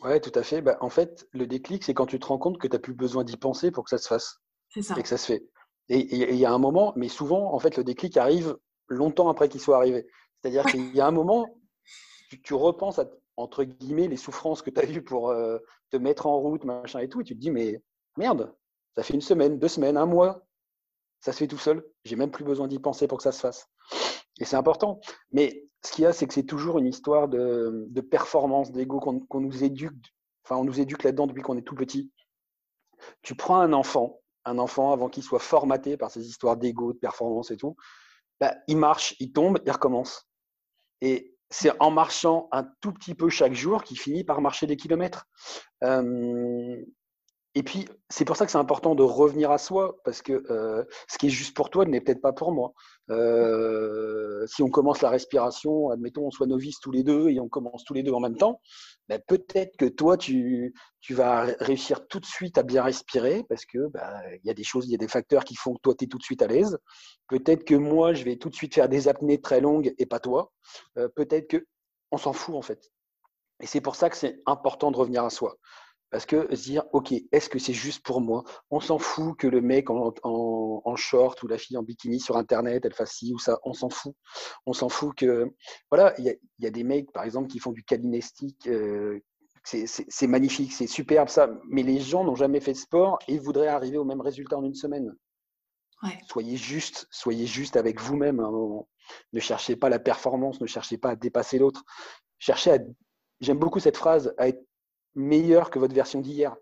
[0.00, 0.62] Ouais, tout à fait.
[0.62, 2.94] Bah, en fait, le déclic, c'est quand tu te rends compte que tu n'as plus
[2.94, 4.38] besoin d'y penser pour que ça se fasse.
[4.68, 4.94] C'est ça.
[4.96, 5.44] Et que ça se fait.
[5.88, 9.48] Et il y a un moment, mais souvent, en fait, le déclic arrive longtemps après
[9.48, 10.06] qu'il soit arrivé.
[10.40, 11.46] C'est-à-dire qu'il y a un moment,
[12.30, 15.58] tu, tu repenses à, entre guillemets, les souffrances que tu as eues pour euh,
[15.90, 17.80] te mettre en route, machin et tout, et tu te dis, mais
[18.16, 18.54] merde,
[18.96, 20.44] ça fait une semaine, deux semaines, un mois,
[21.20, 21.86] ça se fait tout seul.
[22.04, 23.68] J'ai même plus besoin d'y penser pour que ça se fasse.
[24.40, 25.00] Et c'est important.
[25.32, 29.40] Mais ce qu'il y a, c'est que c'est toujours une histoire de, performance, d'ego qu'on
[29.40, 30.14] nous éduque.
[30.44, 32.10] Enfin, on nous éduque là-dedans depuis qu'on est tout petit.
[33.22, 36.98] Tu prends un enfant, un enfant avant qu'il soit formaté par ces histoires d'ego, de
[36.98, 37.76] performance et tout,
[38.40, 40.28] bah, il marche, il tombe, il recommence.
[41.50, 45.26] C'est en marchant un tout petit peu chaque jour qu'il finit par marcher des kilomètres.
[45.84, 46.76] Euh,
[47.58, 50.84] et puis, c'est pour ça que c'est important de revenir à soi, parce que euh,
[51.08, 52.72] ce qui est juste pour toi n'est peut-être pas pour moi.
[53.10, 57.48] Euh, si on commence la respiration, admettons, on soit novice tous les deux et on
[57.48, 58.60] commence tous les deux en même temps,
[59.08, 60.72] ben, peut-être que toi, tu,
[61.10, 64.62] vas réussir tout de suite à bien respirer, parce que ben, il y a des
[64.62, 66.42] choses, il y a des facteurs qui font que toi, tu es tout de suite
[66.42, 66.78] à l'aise.
[67.28, 70.20] Peut-être que moi, je vais tout de suite faire des apnées très longues et pas
[70.20, 70.52] toi.
[70.96, 71.66] Euh, peut-être que
[72.12, 72.88] on s'en fout en fait.
[73.60, 75.56] Et c'est pour ça que c'est important de revenir à soi.
[76.10, 78.44] Parce que se dire, OK, est-ce que c'est juste pour moi?
[78.70, 82.84] On s'en fout que le mec en, short ou la fille en bikini sur Internet,
[82.84, 83.58] elle fasse ci ou ça.
[83.64, 84.14] On s'en fout.
[84.64, 85.52] On s'en fout que.
[85.90, 88.66] Voilà, il y, a, des mecs, par exemple, qui font du calinestique.
[88.68, 89.20] Euh,
[89.64, 91.50] c'est magnifique, c'est superbe ça.
[91.68, 94.64] Mais les gens n'ont jamais fait de sport et voudraient arriver au même résultat en
[94.64, 95.14] une semaine.
[96.28, 98.40] Soyez juste, soyez juste avec vous-même
[99.32, 101.84] Ne cherchez pas la performance, ne cherchez pas à dépasser l'autre.
[102.38, 102.78] Cherchez à.
[103.40, 104.64] J'aime beaucoup cette phrase, à être
[105.18, 106.56] meilleur que votre version d'hier.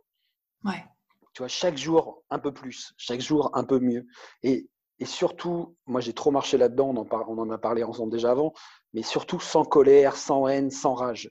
[0.65, 0.85] Ouais.
[1.33, 4.07] Tu vois, chaque jour un peu plus, chaque jour un peu mieux.
[4.43, 8.31] Et, et surtout, moi j'ai trop marché là-dedans, on, on, en a parlé ensemble déjà
[8.31, 8.55] avant,
[8.95, 11.31] mais surtout sans colère, sans haine, sans rage.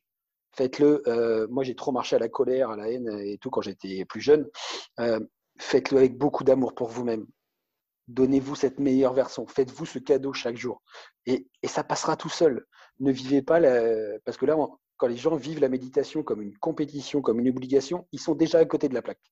[0.51, 1.01] Faites-le.
[1.07, 4.05] Euh, moi j'ai trop marché à la colère, à la haine et tout quand j'étais
[4.05, 4.47] plus jeune.
[4.99, 5.19] Euh,
[5.59, 7.25] faites-le avec beaucoup d'amour pour vous-même.
[8.07, 9.47] Donnez-vous cette meilleure version.
[9.47, 10.83] Faites-vous ce cadeau chaque jour.
[11.25, 12.67] Et, et, ça passera tout seul.
[12.99, 14.19] Ne vivez pas, la...
[14.25, 14.55] parce que là,
[14.97, 18.59] quand les gens vivent la méditation comme une compétition, comme une obligation, ils sont déjà
[18.59, 19.31] à côté de la plaque.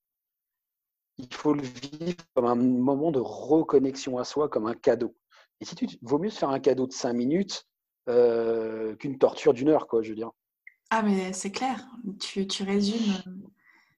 [1.17, 5.15] Il faut le vivre comme un moment de reconnexion à soi, comme un cadeau.
[5.61, 7.65] Et si tu vaut mieux se faire un cadeau de cinq minutes
[8.09, 10.31] euh, qu'une torture d'une heure, quoi, je veux dire.
[10.89, 11.87] Ah, mais c'est clair.
[12.19, 13.23] Tu, résumes,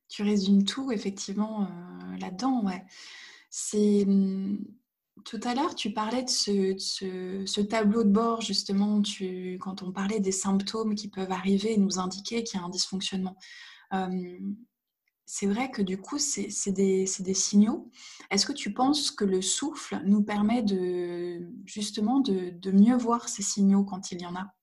[0.08, 2.64] tu résumes tout, effectivement, euh, là-dedans.
[2.66, 2.84] Ouais.
[3.50, 4.06] C'est
[5.24, 9.02] tout à l'heure, tu parlais de ce, tableau de bord, justement,
[9.60, 12.70] quand on parlait des symptômes qui peuvent arriver et nous indiquer qu'il y a un
[12.70, 13.38] dysfonctionnement.
[15.26, 17.90] C'est vrai que du coup, c'est des, des, signaux.
[18.30, 23.28] Est-ce que tu penses que le souffle nous permet de, justement de, de mieux voir
[23.28, 24.54] ces signaux quand il y en a?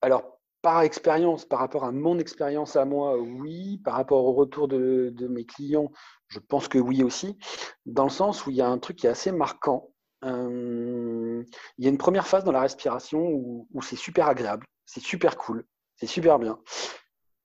[0.00, 0.37] Alors,
[0.68, 3.80] par expérience, par rapport à mon expérience à moi, oui.
[3.86, 5.90] Par rapport au retour de, mes clients,
[6.26, 7.38] je pense que oui aussi.
[7.86, 9.88] Dans le sens où il y a un truc qui est assez marquant.
[10.26, 11.42] Euh,
[11.78, 15.38] il y a une première phase dans la respiration où, c'est super agréable, c'est super
[15.38, 15.64] cool,
[15.96, 16.58] c'est super bien.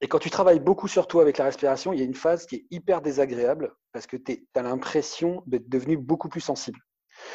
[0.01, 2.45] Et quand tu travailles beaucoup sur toi avec la respiration, il y a une phase
[2.45, 6.81] qui est hyper désagréable parce que tu as l'impression d'être devenu beaucoup plus sensible.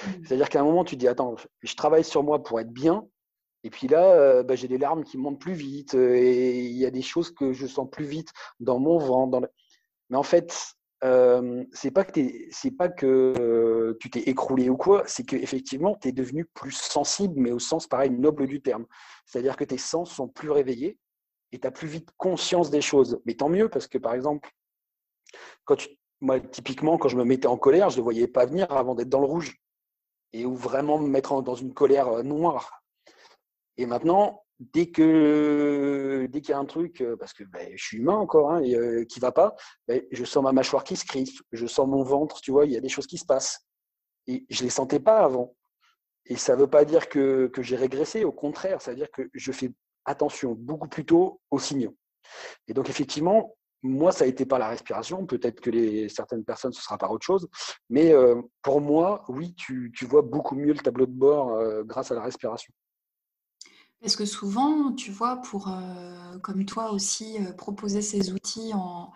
[0.05, 0.11] Mmh.
[0.23, 3.09] C'est-à-dire qu'à un moment, tu te dis, attends, je travaille sur moi pour être bien,
[3.65, 6.77] et puis là, euh, bah, j'ai des larmes qui montent plus vite euh, et il
[6.77, 9.51] y a des choses que je sens plus vite dans mon ventre.
[10.11, 15.03] Mais en fait, euh, c'est pas que, c'est pas que tu t'es écroulé ou quoi,
[15.07, 18.87] c'est qu'effectivement, tu es devenu plus sensible, mais au sens pareil noble du terme.
[19.27, 20.99] C'est-à-dire que tes sens sont plus réveillés
[21.53, 23.21] et tu as plus vite conscience des choses.
[23.27, 24.51] Mais tant mieux, parce que par exemple,
[25.65, 25.77] quand
[26.21, 29.09] moi, typiquement, quand je me mettais en colère, je ne voyais pas venir avant d'être
[29.09, 29.57] dans le rouge.
[30.33, 32.78] Et ou vraiment me mettre dans une colère noire.
[33.79, 37.83] Et maintenant, dès que dès qu'il y a un truc, euh, parce que ben, je
[37.83, 39.55] suis humain encore, hein, et, euh, qui va pas,
[39.87, 42.73] ben, je sens ma mâchoire qui se crispe, je sens mon ventre, tu vois, il
[42.73, 43.67] y a des choses qui se passent.
[44.27, 45.55] Et je les sentais pas avant.
[46.27, 49.31] Et ça ne veut pas dire que, j'ai régressé, au contraire, ça veut dire que
[49.33, 49.73] je fais
[50.05, 51.97] attention beaucoup plus tôt aux signaux.
[52.67, 55.25] Et donc effectivement, moi, ça a été par la respiration.
[55.25, 57.49] Peut-être que certaines personnes, ce sera par autre chose.
[57.89, 62.15] Mais euh, pour moi, oui, tu, vois beaucoup mieux le tableau de bord grâce à
[62.15, 62.75] la respiration.
[64.01, 69.13] Parce que souvent, tu vois, pour, euh, comme toi aussi, euh, proposer ces outils en,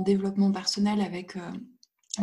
[0.00, 1.52] développement personnel avec euh,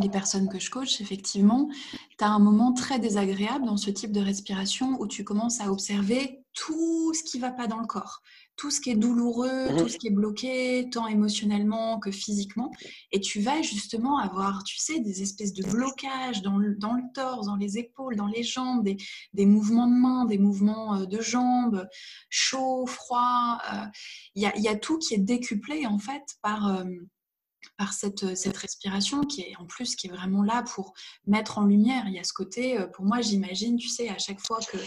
[0.01, 1.69] les personnes que je coach, effectivement,
[2.17, 5.71] tu as un moment très désagréable dans ce type de respiration où tu commences à
[5.71, 8.23] observer tout ce qui ne va pas dans le corps
[8.61, 12.71] tout ce qui est douloureux, tout ce qui est bloqué, tant émotionnellement que physiquement.
[13.11, 17.01] Et tu vas justement avoir, tu sais, des espèces de blocages dans le, dans le
[17.11, 18.97] torse, dans les épaules, dans les jambes, des,
[19.33, 21.87] des mouvements de mains, des mouvements euh, de jambes,
[22.29, 23.57] chaud, froid.
[23.73, 23.85] Euh,
[24.35, 26.67] il y, a, y, a, tout qui est décuplé en fait par...
[26.67, 26.85] Euh,
[27.77, 30.93] par cette, cette, respiration qui est en plus qui est vraiment là pour
[31.27, 32.05] mettre en lumière.
[32.07, 34.77] Il y a ce côté, pour moi j'imagine, tu sais, à chaque fois que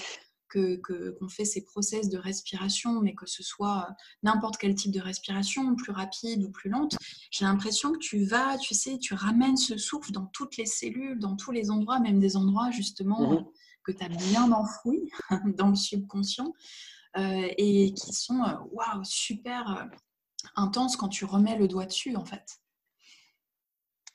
[0.83, 3.89] qu'on fait ces process de respiration, mais que ce soit
[4.23, 6.97] n'importe quel type de respiration, plus rapide ou plus lente,
[7.31, 11.19] j'ai l'impression que tu vas, tu sais, tu ramènes ce souffle dans toutes les cellules,
[11.19, 13.45] dans tous les endroits, même des endroits justement mmh
[13.85, 15.11] que tu as bien enfouis
[15.57, 16.53] dans le subconscient
[17.17, 19.85] euh, et qui sont euh, waouh, super euh,
[20.57, 22.61] intenses quand tu remets le doigt dessus en fait.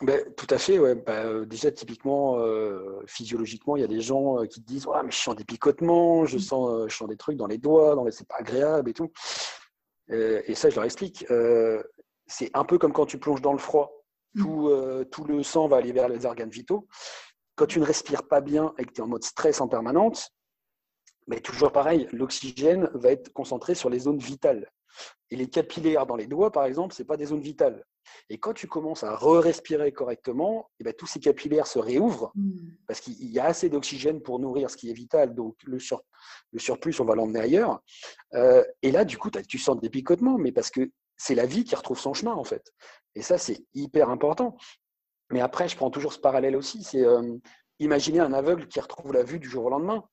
[0.02, 0.96] Ben, tout à fait, ouais.
[0.96, 4.88] Bah, euh, déjà, typiquement, euh, physiologiquement, il y a des gens euh, qui te disent
[4.88, 6.40] ouais, mais je sens des picotements, je mmh.
[6.40, 8.12] sens, je sens des trucs dans les doigts, dans les...
[8.12, 9.12] c'est pas agréable et tout.
[10.10, 11.26] et ça, je leur explique.
[12.28, 13.92] c'est un peu comme quand tu plonges dans le froid.
[14.36, 14.42] Mmh.
[14.42, 16.88] Tout, tout, le sang va aller vers les organes vitaux.
[17.56, 20.32] Quand tu ne respires pas bien et que tu es en mode stress en permanente,
[21.28, 24.72] mais toujours pareil, l'oxygène va être concentré sur les zones vitales.
[25.32, 27.86] Et les capillaires dans les doigts, par exemple, ce pas des zones vitales.
[28.30, 32.32] Et quand tu commences à re-respirer correctement, et eh ben, tous ces capillaires se réouvrent
[32.36, 32.52] mmh.
[32.88, 35.36] parce qu'il y a assez d'oxygène pour nourrir ce qui est vital.
[35.36, 35.78] Donc le,
[36.58, 37.82] surplus, on va l'emmener ailleurs.
[38.34, 41.64] Euh, et là, du coup, tu sens des picotements, mais parce que c'est la vie
[41.64, 42.74] qui retrouve son chemin, en fait.
[43.16, 44.58] Et ça, c'est hyper important.
[45.32, 46.84] Mais après, je prends toujours ce parallèle aussi.
[46.84, 47.38] C'est euh,
[47.80, 50.04] imaginer un aveugle qui retrouve la vue du jour au lendemain.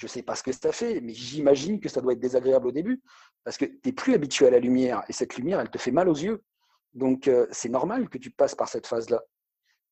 [0.00, 2.68] Je ne sais pas ce que ça fait, mais j'imagine que ça doit être désagréable
[2.68, 3.02] au début,
[3.44, 5.90] parce que tu n'es plus habitué à la lumière, et cette lumière, elle te fait
[5.90, 6.42] mal aux yeux.
[6.94, 9.22] Donc, euh, c'est normal que tu passes par cette phase-là.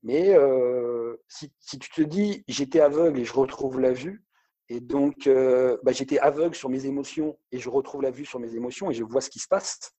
[0.03, 4.25] Mais euh, si, tu te dis, j'étais aveugle et je retrouve la vue,
[4.71, 8.39] et donc euh, bah, j'étais aveugle sur mes émotions et je retrouve la vue sur
[8.39, 9.93] mes émotions et je vois ce qui se passe,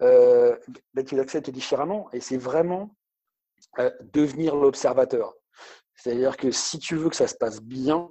[0.00, 2.08] bah, tu l'acceptes différemment.
[2.14, 2.96] Et c'est vraiment
[4.14, 5.34] devenir l'observateur.
[5.94, 8.08] C'est-à-dire que si tu veux que ça se passe bien,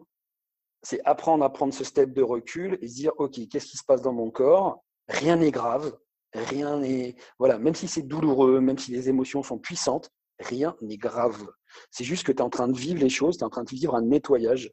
[0.86, 3.84] c'est apprendre à prendre ce step de recul et se dire, OK, qu'est-ce qui se
[3.84, 4.84] passe dans mon corps?
[5.10, 5.94] Rien n'est grave,
[6.36, 7.16] Rien n'est.
[7.40, 11.48] Voilà, même si c'est douloureux, même si les émotions sont puissantes, rien n'est grave.
[11.92, 13.64] C'est juste que tu es en train de vivre les choses, tu es en train
[13.64, 14.72] de vivre un nettoyage.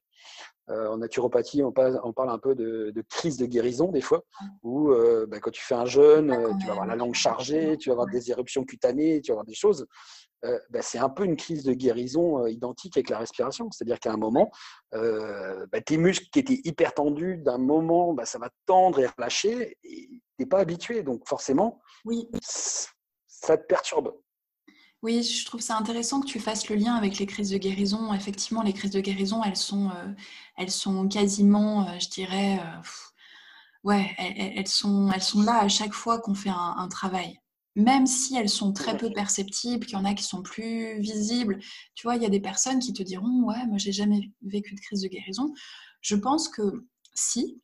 [0.70, 4.22] Euh, en naturopathie, on parle, on parle un peu de, crise de guérison des fois,
[4.62, 7.76] où euh, bah, quand tu fais un jeûne, euh, tu vas avoir la langue chargée,
[7.76, 9.86] tu vas avoir des éruptions cutanées, tu vas avoir des choses.
[10.70, 13.70] Bah, c'est un peu une crise de guérison identique avec la respiration.
[13.70, 14.50] C'est-à-dire qu'à un moment,
[14.92, 20.08] bah, tes muscles qui étaient hyper tendus, d'un moment, ça va tendre et relâcher, et
[20.08, 21.04] tu n'es pas habitué.
[21.04, 22.28] Donc forcément, oui.
[22.40, 24.12] ça te perturbe.
[25.02, 28.14] Oui, je trouve ça intéressant que tu fasses le lien avec les crises de guérison.
[28.14, 30.12] Effectivement, les crises de guérison, elles sont, euh,
[30.56, 32.80] elles sont quasiment, euh, je dirais, euh,
[33.82, 37.40] ouais, elles, sont, elles sont là à chaque fois qu'on fait un, travail.
[37.74, 41.58] Même si elles sont très peu perceptibles, qu'il y en a qui sont plus visibles.
[41.94, 44.74] Tu vois, il y a des personnes qui te diront, ouais, moi, j'ai jamais vécu
[44.74, 45.52] de crise de guérison.
[46.00, 47.60] Je pense que si,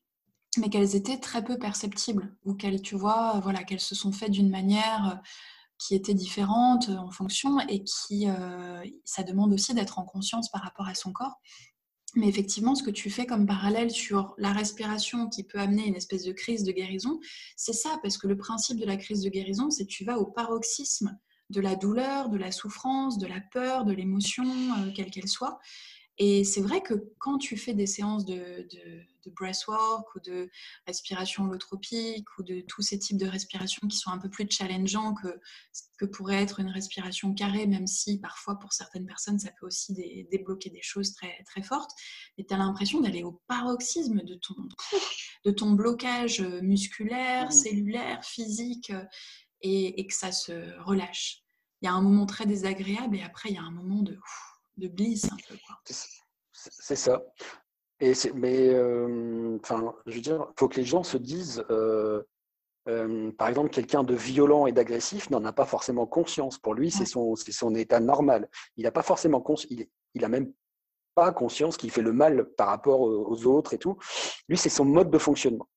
[0.56, 4.32] mais qu'elles étaient très peu perceptibles ou qu'elles, tu vois, voilà, qu'elles se sont faites
[4.32, 5.20] d'une manière
[5.78, 10.62] qui était différente en fonction et qui, euh, ça demande aussi d'être en conscience par
[10.62, 11.40] rapport à son corps.
[12.14, 15.94] Mais effectivement, ce que tu fais comme parallèle sur la respiration qui peut amener une
[15.94, 17.20] espèce de crise de guérison,
[17.56, 20.18] c'est ça, parce que le principe de la crise de guérison, c'est que tu vas
[20.18, 21.16] au paroxysme
[21.50, 25.58] de la douleur, de la souffrance, de la peur, de l'émotion, euh, quelle qu'elle soit.
[26.20, 30.50] Et c'est vrai que quand tu fais des séances de, de, de breathwork ou de
[30.84, 35.14] respiration holotropique ou de tous ces types de respiration qui sont un peu plus challengeants
[35.14, 35.28] que,
[35.96, 39.94] que pourrait être une respiration carrée, même si parfois pour certaines personnes ça peut aussi
[40.28, 41.92] débloquer des choses très, très fortes,
[42.36, 44.56] et tu as l'impression d'aller au paroxysme de ton,
[45.44, 47.52] de ton blocage musculaire, mmh.
[47.52, 48.92] cellulaire, physique,
[49.60, 51.42] et, et que ça se relâche.
[51.80, 54.18] Il y a un moment très désagréable et après il y a un moment de
[54.78, 55.56] de bliss un peu.
[56.88, 57.22] C'est ça.
[58.00, 62.22] Et mais euh, enfin, je veux dire, faut que les gens se disent, euh,
[62.88, 66.56] euh, par exemple, quelqu'un de violent et d'agressif n'en a pas forcément conscience.
[66.56, 68.48] Pour lui, c'est son, son état normal.
[68.78, 69.70] Il n'a pas forcément conscience.
[69.70, 70.50] Il, il a même
[71.14, 73.98] pas conscience qu'il fait le mal par rapport aux autres et tout.
[74.48, 75.68] Lui, c'est son mode de fonctionnement.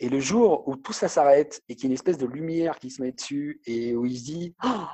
[0.00, 2.78] Et le jour où tout ça s'arrête et qu'il y a une espèce de lumière
[2.78, 4.86] qui se met dessus et où il se dit oh,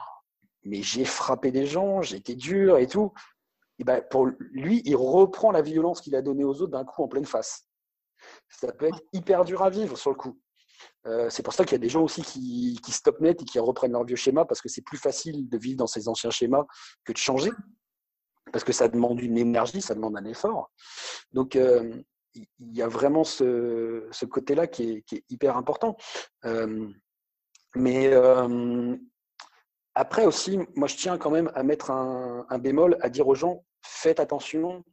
[0.65, 3.12] mais j'ai frappé des gens, j'ai été dur et tout.
[3.79, 7.03] Et ben pour lui, il reprend la violence qu'il a donnée aux autres d'un coup
[7.03, 7.66] en pleine face.
[8.49, 10.39] Ça peut être hyper dur à vivre sur le coup.
[11.07, 13.45] Euh, c'est pour ça qu'il y a des gens aussi qui, qui stop net et
[13.45, 16.31] qui reprennent leur vieux schéma parce que c'est plus facile de vivre dans ces anciens
[16.31, 16.64] schémas
[17.05, 17.51] que de changer.
[18.53, 20.70] Parce que ça demande une énergie, ça demande un effort.
[21.33, 22.03] Donc, euh,
[22.35, 25.97] il y a vraiment ce, côté-là qui est, qui est, hyper important.
[26.45, 26.89] Euh,
[27.75, 28.11] mais
[29.95, 33.64] après aussi, moi je tiens quand même à mettre un, bémol, à dire aux gens,
[33.82, 34.84] faites attention,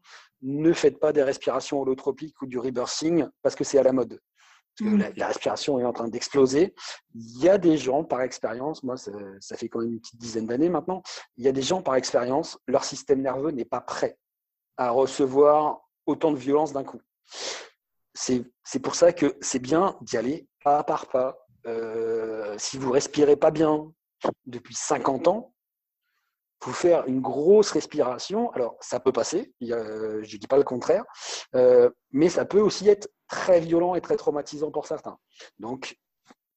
[0.42, 4.20] ne faites pas des respirations holotropiques ou du rebirthing parce que c'est à la mode.
[4.78, 5.14] Parce que mm.
[5.18, 6.74] la, respiration est en train d'exploser.
[7.14, 10.20] Il y a des gens, par expérience, moi ça, ça, fait quand même une petite
[10.20, 11.04] dizaine d'années maintenant,
[11.38, 14.18] il y a des gens, par expérience, leur système nerveux n'est pas prêt
[14.78, 17.02] à recevoir autant de violence d'un coup.
[18.14, 21.38] C'est pour ça que c'est bien d'y aller pas par pas.
[21.68, 23.92] Euh, si vous respirez pas bien,
[24.46, 25.54] depuis 50 ans,
[26.64, 28.52] faut faire une grosse respiration.
[28.52, 31.04] Alors, ça peut passer, je ne dis pas le contraire,
[31.56, 35.18] euh, mais ça peut aussi être très violent et très traumatisant pour certains.
[35.58, 35.98] Donc,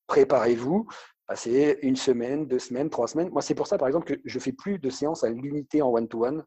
[0.07, 0.87] préparez-vous,
[1.27, 3.31] passez une semaine, deux semaines, trois semaines.
[3.31, 5.91] Moi, c'est pour ça, par exemple, que je fais plus de séances à l'unité en
[5.91, 6.45] one-to-one.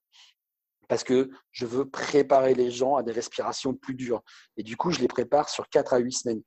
[0.88, 4.22] parce que je veux préparer les gens à des respirations plus dures.
[4.56, 6.42] Et du coup, je les prépare sur 4 à 8 semaines.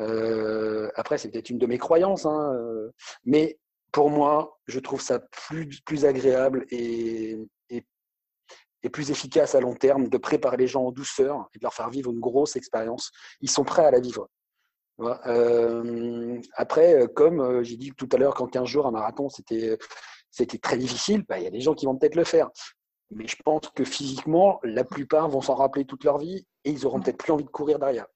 [0.00, 2.90] Euh, après, c'est peut-être une de mes croyances, hein, euh,
[3.24, 3.58] mais
[3.94, 7.38] pour moi, je trouve ça plus, plus agréable et,
[7.70, 11.72] et, plus efficace à long terme de préparer les gens en douceur et de leur
[11.72, 13.12] faire vivre une grosse expérience.
[13.40, 14.28] Ils sont prêts à la vivre.
[15.00, 19.30] Euh, après, euh, comme euh, j'ai dit tout à l'heure, qu'en 15 jours, un marathon,
[19.30, 19.78] c'était,
[20.60, 22.50] très difficile, bah, il y a des gens qui vont peut-être le faire.
[23.10, 26.84] Mais je pense que physiquement, la plupart vont s'en rappeler toute leur vie et ils
[26.84, 28.06] auront peut-être plus envie de courir derrière.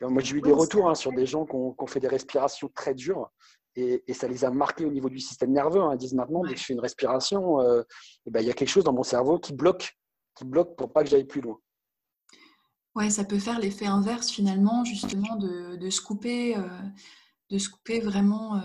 [0.00, 2.08] Moi, j'ai eu des retours hein, sur des gens qui ont, qui ont, fait des
[2.08, 3.30] respirations très dures
[3.78, 5.80] et, ça les a marqués au niveau du système nerveux.
[5.80, 5.92] Hein.
[5.94, 7.82] Ils disent maintenant, dès que je fais une respiration, euh,
[8.26, 9.96] eh ben, il y a quelque chose dans mon cerveau qui bloque,
[10.34, 11.58] qui bloque pour pas que j'aille plus loin.
[12.94, 16.66] Ouais, ça peut faire l'effet inverse finalement, justement, de, se couper, euh,
[17.50, 18.60] de se couper vraiment euh,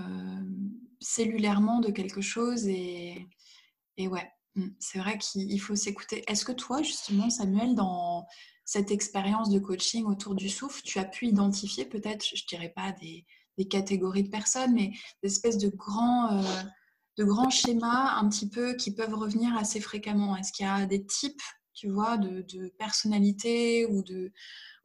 [1.00, 2.68] cellulairement de quelque chose.
[2.68, 3.28] Et,
[3.98, 6.24] et ouais, hmm, c'est vrai qu'il faut s'écouter.
[6.28, 8.26] Est-ce que toi, justement, Samuel, dans
[8.66, 12.94] cette expérience de coaching autour du souffle, tu as pu identifier peut-être, je dirais pas
[12.94, 13.26] des,
[13.58, 14.92] des catégories de personnes, mais
[15.22, 16.62] des espèces de grands, euh,
[17.18, 20.36] de grands schémas un petit peu qui peuvent revenir assez fréquemment.
[20.36, 21.42] Est-ce qu'il y a des types,
[21.74, 24.32] tu vois, de, de personnalités ou de,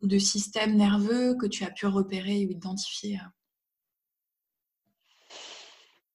[0.03, 3.19] ou de systèmes nerveux que tu as pu repérer ou identifier?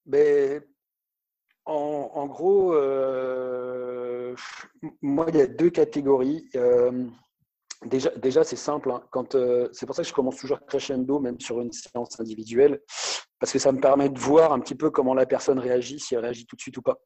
[0.05, 0.61] Ben,
[1.65, 4.35] en, gros, euh,
[5.01, 6.49] moi, il y a deux catégories.
[6.55, 7.07] Euh,
[7.85, 8.91] Déjà, c'est simple.
[8.91, 9.03] Hein.
[9.35, 12.81] Euh, c'est pour ça que je commence toujours crescendo, même sur une séance individuelle,
[13.39, 16.15] parce que ça me permet de voir un petit peu comment la personne réagit, si
[16.15, 16.99] elle réagit tout de suite ou pas.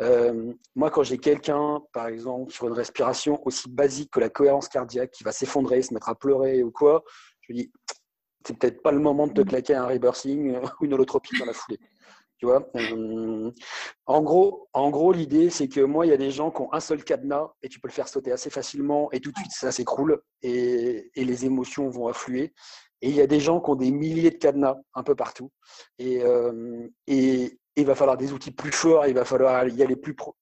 [0.00, 4.68] Euh, moi, quand j'ai quelqu'un, par exemple, sur une respiration aussi basique que la cohérence
[4.68, 7.04] cardiaque, qui va s'effondrer, se mettre à pleurer ou quoi,
[7.40, 7.72] je lui dis,
[8.46, 11.52] c'est peut-être pas le moment de te claquer un rebirthing ou une holotropie dans la
[11.52, 11.78] foulée.
[12.38, 12.70] Tu vois
[14.06, 16.72] en gros, en gros l'idée, c'est que moi, il y a des gens qui ont
[16.72, 19.50] un seul cadenas et tu peux le faire sauter assez facilement et tout de suite,
[19.50, 22.54] ça s'écroule et, les émotions vont affluer.
[23.00, 25.50] Et il y a des gens qui ont des milliers de cadenas un peu partout.
[25.98, 26.22] Et,
[27.08, 30.36] et, il va falloir des outils plus forts, il va falloir y aller plus, pro...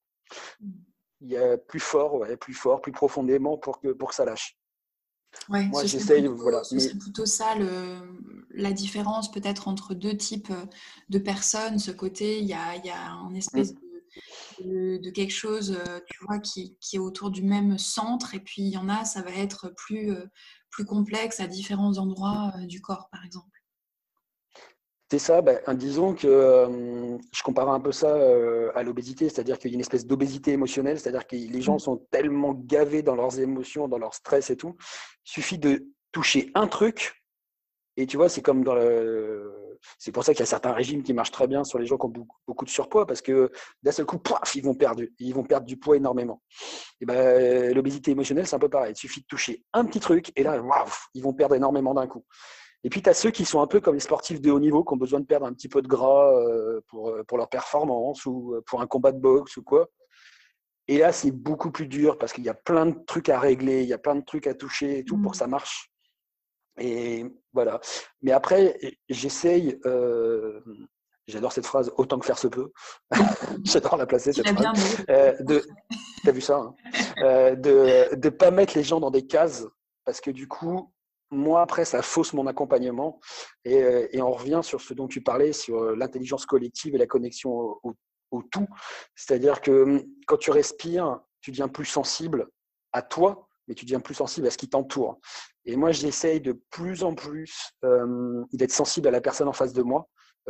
[1.69, 4.57] plus fort, plus fort, plus profondément pour que, pour que ça lâche.
[5.49, 6.27] Ouais, Moi, j'essaye.
[6.27, 6.63] Voilà.
[6.65, 7.97] C'est plutôt ça le,
[8.51, 10.53] la différence peut-être entre deux types
[11.09, 11.79] de personnes.
[11.79, 14.65] Ce côté, il y a, il y a une espèce mm.
[14.65, 15.79] de, de, quelque chose,
[16.09, 18.35] tu vois, qui, qui, est autour du même centre.
[18.35, 20.13] Et puis, il y en a, ça va être plus,
[20.71, 23.56] plus complexe à différents endroits du corps, par exemple.
[25.09, 29.57] C'est ça, ben, disons que euh, je compare un peu ça euh, à l'obésité, c'est-à-dire
[29.59, 31.81] qu'il y a une espèce d'obésité émotionnelle, c'est-à-dire que les gens mmh.
[31.81, 34.75] sont tellement gavés dans leurs émotions, dans leur stress et tout.
[35.25, 37.23] Il suffit de toucher un truc,
[37.97, 39.53] et tu vois, c'est comme dans le.
[39.99, 41.97] C'est pour ça qu'il y a certains régimes qui marchent très bien sur les gens
[41.97, 43.53] qui ont beaucoup, de surpoids, parce que
[43.83, 44.21] d'un seul coup,
[44.57, 46.43] ils vont perdre, ils vont perdre du poids énormément.
[47.01, 48.95] Et ben, l'obésité émotionnelle, c'est un peu pareil.
[48.95, 52.09] Il suffit de toucher un petit truc, et là, waouh, ils vont perdre énormément d'un
[52.09, 52.25] coup.
[52.87, 54.85] Et puis, tu as ceux qui sont un peu comme les sportifs de haut niveau,
[54.85, 57.49] qui ont besoin de perdre un petit peu de gras euh, pour, euh, pour leur
[57.49, 59.89] performance ou euh, pour un combat de boxe ou quoi.
[60.87, 63.83] Et là, c'est beaucoup plus dur parce qu'il y a plein de trucs à régler,
[63.83, 65.41] il y a plein de trucs à toucher et tout pour que mmh.
[65.41, 65.91] ça marche.
[66.79, 67.81] Et voilà.
[68.23, 68.79] Mais après,
[69.09, 69.81] j'essaye,
[71.27, 72.71] j'adore cette phrase, autant que faire se peut.
[73.65, 75.05] j'adore la placer, cette phrase.
[75.41, 75.67] de,
[76.25, 76.75] as vu ça hein
[77.57, 79.67] De ne pas mettre les gens dans des cases
[80.05, 80.93] parce que du coup,
[81.31, 83.21] moi, après, ça fausse mon accompagnement.
[83.67, 87.07] Euh, et, on revient sur ce dont tu parlais, sur euh, l'intelligence collective et la
[87.07, 87.95] connexion au,
[88.51, 88.67] tout.
[89.15, 92.49] C'est-à-dire que hum, quand tu respires, tu deviens plus sensible
[92.93, 95.19] à toi, mais tu deviens plus sensible à ce qui t'entoure.
[95.65, 99.73] Et moi, j'essaye de plus en plus euh, d'être sensible à la personne en face
[99.73, 100.09] de moi,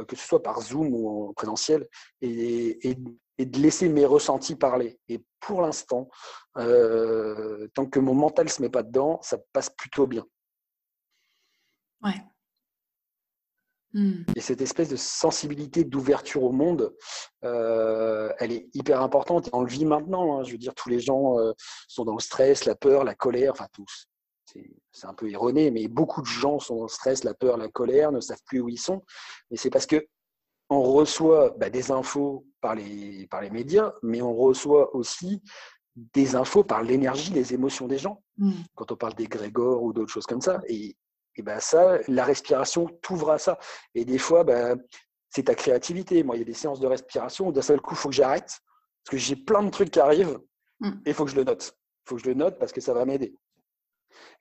[0.08, 1.86] que ce soit par Zoom ou en présentiel,
[2.20, 2.96] et,
[3.38, 4.98] de laisser mes ressentis parler.
[5.08, 6.08] Et pour l'instant,
[6.54, 10.26] tant que mon mental ne se met pas dedans, ça passe plutôt bien.
[12.02, 12.22] Ouais.
[13.96, 14.24] Mmh.
[14.34, 16.94] Et cette espèce de sensibilité d'ouverture au monde,
[17.44, 19.48] euh, elle est hyper importante.
[19.48, 20.38] Et on le vit maintenant.
[20.38, 20.44] Hein.
[20.44, 21.52] Je veux dire, tous les gens euh,
[21.88, 24.08] sont dans le stress, la peur, la colère, enfin tous.
[24.92, 27.68] C'est un peu erroné, mais beaucoup de gens sont dans le stress, la peur, la
[27.68, 29.04] colère, ne savent plus où ils sont.
[29.50, 30.06] Mais c'est parce que
[30.68, 35.42] on reçoit bah, des infos par les, par les médias, mais on reçoit aussi
[35.94, 38.22] des infos par l'énergie, les émotions des gens.
[38.38, 38.52] Mmh.
[38.74, 40.60] Quand on parle des grégores ou d'autres choses comme ça.
[40.68, 40.96] Et
[41.36, 43.58] et ben ça, la respiration t'ouvre à ça.
[43.94, 44.80] Et des fois, ben,
[45.30, 46.22] c'est ta créativité.
[46.22, 48.14] Moi, il y a des séances de respiration où d'un seul coup, il faut que
[48.14, 48.58] j'arrête
[49.04, 50.38] parce que j'ai plein de trucs qui arrivent
[50.80, 50.88] mm.
[51.04, 51.76] et il faut que je le note.
[52.04, 53.34] Il faut que je le note parce que ça va m'aider.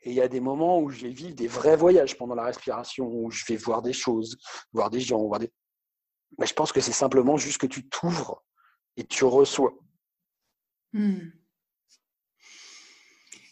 [0.02, 2.46] Et il y a des moments où je vais vivre des vrais voyages pendant la
[2.46, 4.38] respiration, où je vais voir des choses,
[4.72, 5.52] voir des gens, voir des.
[6.40, 8.44] Mais je pense que c'est simplement juste que tu t'ouvres
[8.96, 9.74] et tu reçois.
[10.94, 11.28] Mm.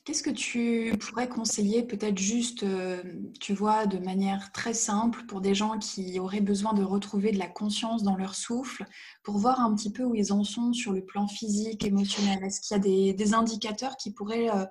[0.05, 3.01] Qu'est-ce que tu pourrais conseiller peut-être juste, euh,
[3.39, 7.39] tu vois, de manière très simple pour des gens qui auraient besoin de retrouver de
[7.39, 8.85] la conscience dans leur souffle,
[9.23, 12.43] pour voir un petit peu où ils en sont sur le plan physique, émotionnel?
[12.43, 14.65] Est-ce qu'il y a des, indicateurs qui pourraient euh,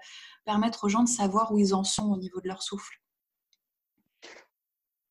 [0.45, 3.01] permettre aux gens de savoir où ils en sont au niveau de leur souffle?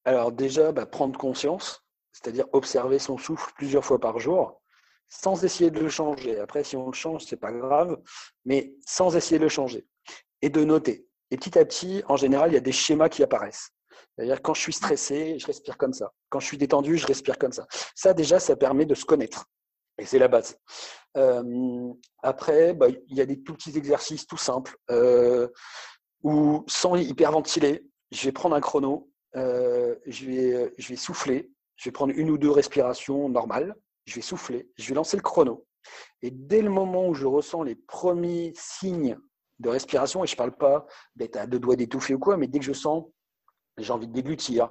[0.05, 4.61] Alors déjà, bah, prendre conscience, c'est-à-dire observer son souffle plusieurs fois par jour
[5.07, 6.39] sans essayer de le changer.
[6.39, 7.99] Après, si on le change, c'est pas grave,
[8.45, 9.85] mais sans essayer de le changer
[10.41, 11.07] et de noter.
[11.29, 13.71] Et petit à petit, en général, il y a des schémas qui apparaissent.
[14.15, 16.11] C'est-à-dire quand je suis stressé, je respire comme ça.
[16.29, 17.65] Quand je suis détendu, je respire comme ça.
[17.95, 19.45] Ça, déjà, ça permet de se connaître.
[19.97, 20.57] Et c'est la base.
[21.17, 25.47] Euh, après, bah, il y a des tout petits exercices tout simples euh,
[26.23, 31.85] où, sans hyperventiler, je vais prendre un chrono, euh, je, vais, je vais souffler, je
[31.85, 33.75] vais prendre une ou deux respirations normales,
[34.05, 35.65] je vais souffler, je vais lancer le chrono.
[36.21, 39.17] Et dès le moment où je ressens les premiers signes
[39.61, 40.85] de respiration, et je ne parle pas
[41.15, 43.05] d'être à deux doigts d'étouffer ou quoi, mais dès que je sens,
[43.77, 44.69] j'ai envie de déglutir,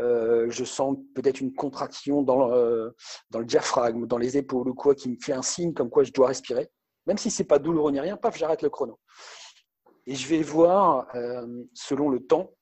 [0.00, 2.90] euh, je sens peut-être une contraction dans, euh,
[3.30, 6.04] dans le diaphragme, dans les épaules ou quoi, qui me fait un signe comme quoi
[6.04, 6.70] je dois respirer,
[7.06, 8.98] même si ce n'est pas douloureux ni rien, paf, j'arrête le chrono.
[10.06, 12.52] Et je vais voir, euh, selon le temps,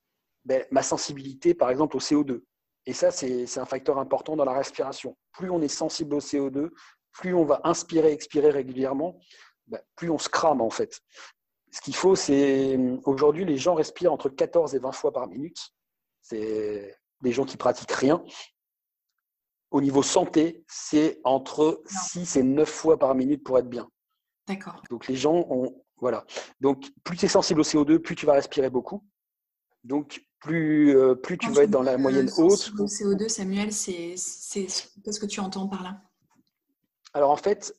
[0.43, 2.43] ben, ma sensibilité, par exemple, au CO2.
[2.85, 5.17] Et ça, c'est un facteur important dans la respiration.
[5.33, 6.69] Plus on est sensible au CO2,
[7.11, 9.19] plus on va inspirer, expirer régulièrement,
[9.67, 10.99] ben, plus on se crame en fait
[11.71, 15.71] ce qu'il faut, c'est aujourd'hui, les gens respirent entre 14 et 20 fois par minute.
[16.21, 18.23] C'est des gens qui pratiquent rien.
[19.71, 23.89] Au niveau santé, c'est entre 6 et 9 fois par minute pour être bien.
[24.47, 24.81] D'accord.
[24.89, 25.83] Donc les gens ont.
[25.97, 26.25] Voilà.
[26.59, 29.03] Donc plus tu es sensible au CO2, plus tu vas respirer beaucoup.
[29.83, 32.71] Donc plus, plus tu vas être dans la moyenne haute.
[32.75, 34.15] Le CO2, Samuel, c'est
[35.03, 36.01] qu'est-ce que tu entends par là?
[37.13, 37.75] Alors en fait,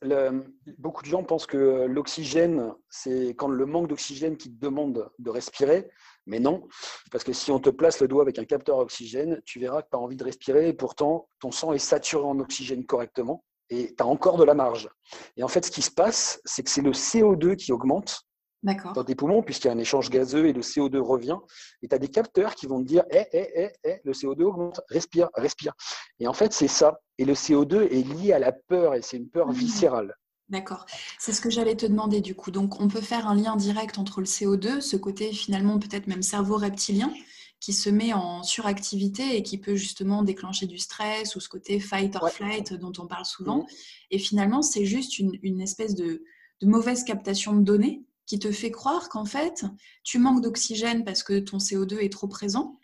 [0.79, 5.31] beaucoup de gens pensent que l'oxygène, c'est quand le manque d'oxygène qui te demande de
[5.31, 5.89] respirer,
[6.27, 6.67] mais non,
[7.13, 9.89] parce que si on te place le doigt avec un capteur oxygène, tu verras que
[9.91, 13.95] tu as envie de respirer et pourtant ton sang est saturé en oxygène correctement et
[13.95, 14.89] tu as encore de la marge.
[15.37, 18.23] Et en fait, ce qui se passe, c'est que c'est le CO2 qui augmente
[18.63, 21.39] dans tes poumons, puisqu'il y a un échange gazeux et le CO2 revient.
[21.83, 24.43] Et tu as des capteurs qui vont te dire eh, eh, eh, eh, le CO2
[24.43, 25.73] augmente, respire, respire.
[26.19, 27.01] Et en fait, c'est ça.
[27.19, 29.53] Et le CO2 est lié à la peur et c'est une peur mmh.
[29.53, 30.15] viscérale.
[30.49, 30.85] D'accord.
[31.19, 32.51] C'est ce que j'allais te demander du coup.
[32.51, 36.23] Donc, on peut faire un lien direct entre le CO2, ce côté finalement peut-être même
[36.23, 37.13] cerveau reptilien,
[37.61, 41.79] qui se met en suractivité et qui peut justement déclencher du stress ou ce côté
[41.79, 43.59] fight or flight dont on parle souvent.
[43.59, 43.67] Mmh.
[44.11, 46.25] Et finalement, c'est juste une, espèce de,
[46.61, 49.65] de, mauvaise captation de données qui te fait croire qu'en fait,
[50.05, 52.79] tu manques d'oxygène parce que ton CO2 est trop présent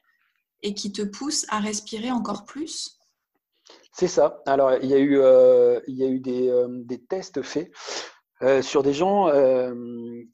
[0.65, 2.99] et qui te pousse à respirer encore plus?
[3.93, 4.43] C'est ça.
[4.45, 7.71] Alors, il y a eu, euh, il y a eu des, euh, des tests faits
[8.43, 9.31] euh, sur des gens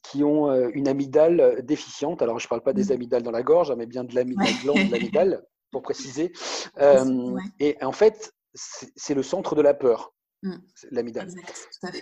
[0.02, 2.22] qui ont une amygdale déficiente.
[2.22, 2.92] Alors, je ne parle pas des mmh.
[2.92, 6.32] amygdales dans la gorge, hein, mais bien de l'amygdale, de l'amygdale, pour préciser.
[7.60, 10.14] Et en fait, c'est le centre de la peur.
[10.44, 10.56] Mmh.
[10.90, 11.28] l'amygdale.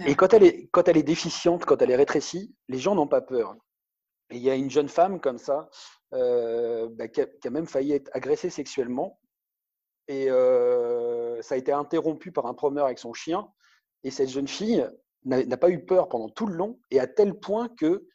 [0.07, 3.07] Et quand elle, est, quand elle est déficiente, quand elle est rétrécie, les gens n'ont
[3.07, 3.55] pas peur.
[4.31, 5.69] Et il y a une jeune femme comme ça,
[6.15, 9.21] euh, bah, qui, a, même failli être agressée sexuellement.
[10.09, 13.47] Et euh, ça a été interrompu par un promeneur avec son chien.
[14.05, 14.89] Et cette jeune fille
[15.27, 18.07] n'a pas eu peur pendant tout le long, et à tel point que,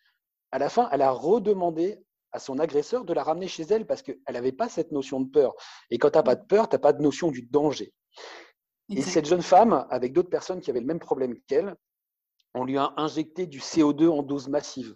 [0.52, 4.02] à la fin, elle a redemandé à son agresseur de la ramener chez elle parce
[4.02, 5.54] qu'elle n'avait pas cette notion de peur.
[5.92, 7.94] Et quand tu n'as pas de peur, tu n'as pas de notion du danger.
[8.90, 11.76] Et cette jeune femme, avec d'autres personnes qui avaient le même problème qu'elle,
[12.54, 14.96] on lui a injecté du CO2 en dose massive.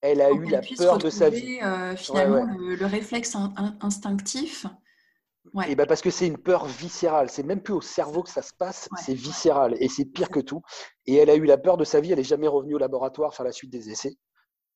[0.00, 1.58] Elle a eu la peur de sa vie.
[1.62, 3.34] Euh, finalement, Le, réflexe
[3.80, 4.66] instinctif.
[5.66, 7.30] Et ben parce que c'est une peur viscérale.
[7.30, 9.76] C'est même plus au cerveau que ça se passe, c'est viscéral.
[9.78, 10.62] Et c'est pire que tout.
[11.06, 12.12] Et elle a eu la peur de sa vie.
[12.12, 14.16] Elle n'est jamais revenue au laboratoire faire la suite des essais.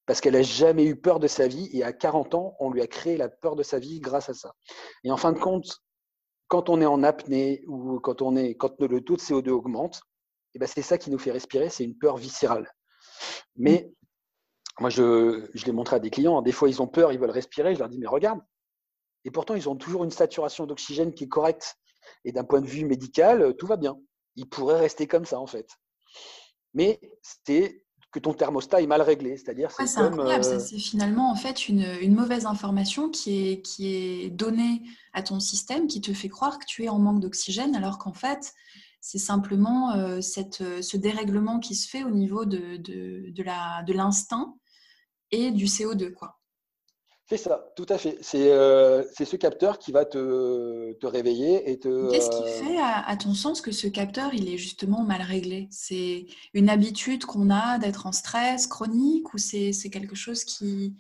[0.07, 1.69] Parce qu'elle n'a jamais eu peur de sa vie.
[1.73, 4.35] Et à 40 ans, on lui a créé la peur de sa vie grâce à
[4.35, 4.55] ça.
[5.05, 5.83] Et en fin de compte,
[6.49, 10.03] quand on est en apnée ou quand, on est, quand le taux de CO2 augmente,
[10.55, 12.70] eh ben c'est ça qui nous fait respirer, c'est une peur viscérale.
[13.57, 13.92] Mais
[14.80, 17.30] moi, je, je l'ai montré à des clients, des fois ils ont peur, ils veulent
[17.30, 18.40] respirer, je leur dis, mais regarde.
[19.24, 21.76] Et pourtant, ils ont toujours une saturation d'oxygène qui est correcte.
[22.24, 23.99] Et d'un point de vue médical, tout va bien.
[24.36, 25.68] Ils pourraient rester comme ça, en fait.
[26.72, 27.84] Mais c'est
[28.19, 29.37] que ton thermostat est mal réglé.
[29.37, 30.45] C'est-à-dire, c'est incroyable.
[30.45, 35.41] Euh, c'est finalement en fait une, mauvaise information qui est, qui est donnée à ton
[35.41, 38.53] système, qui te fait croire que tu es en manque d'oxygène, alors qu'en fait,
[39.01, 44.55] c'est simplement euh, cette, ce dérèglement qui se fait au niveau de, de, de l'instinct
[45.31, 46.12] et du CO2.
[46.12, 46.38] Quoi.
[47.29, 48.16] C'est ça, tout à fait.
[48.22, 52.11] C'est euh, ce capteur qui va te, te réveiller et te.
[52.11, 55.68] Qu'est-ce qui euh, fait, à, ton sens, que ce capteur, il est justement mal réglé?
[55.70, 56.24] C'est
[56.55, 60.97] une habitude qu'on a d'être en stress chronique ou c'est quelque chose qui,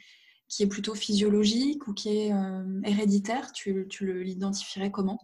[0.48, 3.52] qui est plutôt physiologique ou qui est euh, héréditaire?
[3.52, 5.18] Tu, tu l'identifierais comment?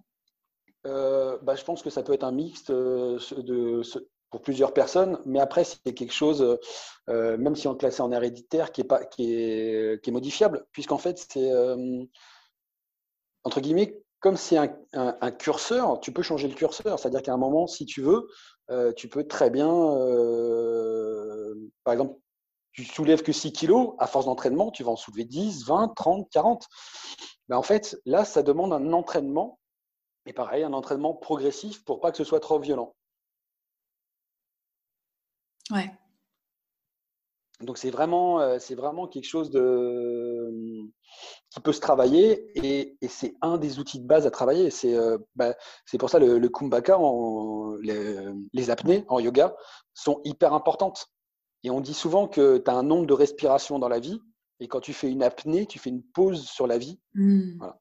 [0.84, 3.82] Bah, Je pense que ça peut être un mixte de,
[4.34, 6.58] pour plusieurs personnes, mais après, c'est quelque chose,
[7.08, 10.12] euh, même si on le classait en héréditaire, qui est, pas, qui est, qui est
[10.12, 12.02] modifiable, puisqu'en fait, c'est, euh,
[13.44, 16.98] entre guillemets, comme c'est un, curseur, tu peux changer le curseur.
[16.98, 18.26] C'est-à-dire qu'à un moment, si tu veux,
[18.72, 19.68] euh, tu peux très bien,
[21.84, 22.18] par exemple,
[22.72, 26.28] tu soulèves que 6 kilos, à force d'entraînement, tu vas en soulever 10, 20, 30,
[26.28, 26.66] 40.
[27.48, 29.60] Mais en fait, là, ça demande un entraînement,
[30.26, 32.96] et pareil, un entraînement progressif pour pas que ce soit trop violent.
[35.70, 35.90] Ouais.
[37.60, 40.50] Donc c'est vraiment, euh, c'est vraiment quelque chose de,
[41.50, 44.70] qui peut se travailler et, c'est un des outils de base à travailler.
[44.70, 45.54] C'est euh, bah,
[45.98, 49.54] pour ça le, le kumbhaka, en, les, apnées en yoga
[49.94, 51.06] sont hyper importantes.
[51.62, 54.20] Et on dit souvent que tu as un nombre de respirations dans la vie
[54.60, 57.00] et quand tu fais une apnée, tu fais une pause sur la vie.
[57.14, 57.58] Mmh.
[57.58, 57.78] Voilà.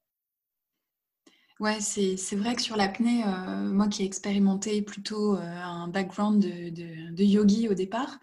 [1.64, 6.44] Ouais, c'est vrai que sur l'apnée, euh, moi qui ai expérimenté plutôt euh, un background
[6.44, 8.20] de, yogi au départ,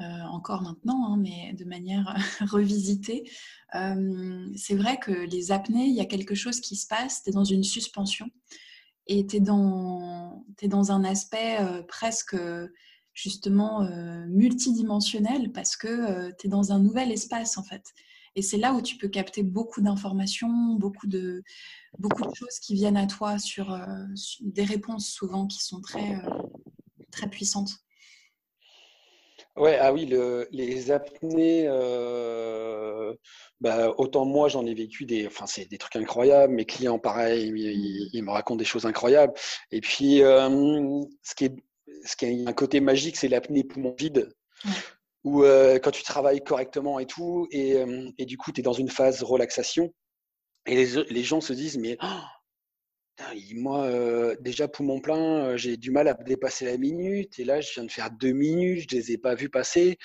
[0.00, 2.14] euh, encore maintenant, hein, mais de manière
[2.52, 3.24] revisitée,
[3.72, 7.32] c'est vrai que les apnées, il y a quelque chose qui se passe, tu es
[7.32, 8.28] dans une suspension
[9.06, 12.36] et tu es, dans, dans un aspect presque
[13.14, 13.88] justement
[14.28, 17.94] multidimensionnel parce que tu es dans un nouvel espace en fait.
[18.34, 21.42] Et c'est là où tu peux capter beaucoup d'informations, beaucoup de,
[21.98, 23.84] beaucoup de choses qui viennent à toi sur, euh,
[24.40, 26.30] des réponses souvent qui sont très, euh,
[27.10, 27.72] très puissantes.
[29.56, 33.12] Ouais, ah oui, le, les apnées, euh,
[33.60, 36.54] bah, autant moi j'en ai vécu des, enfin c'est des trucs incroyables.
[36.54, 37.52] Mes clients, pareil,
[38.12, 39.34] ils, me racontent des choses incroyables.
[39.70, 40.48] Et puis, euh,
[41.22, 41.56] ce qui est,
[42.06, 44.32] ce qui a un côté magique, c'est l'apnée poumon vide,
[45.24, 47.76] où euh, quand tu travailles correctement et tout, et,
[48.18, 49.92] et du coup tu es dans une phase relaxation,
[50.66, 52.20] et les, gens se disent mais oh,
[53.54, 57.38] moi, euh, déjà poumon plein, euh, j'ai du mal à dépasser la minute.
[57.38, 59.98] Et là, je viens de faire deux minutes, je les ai pas vus passer.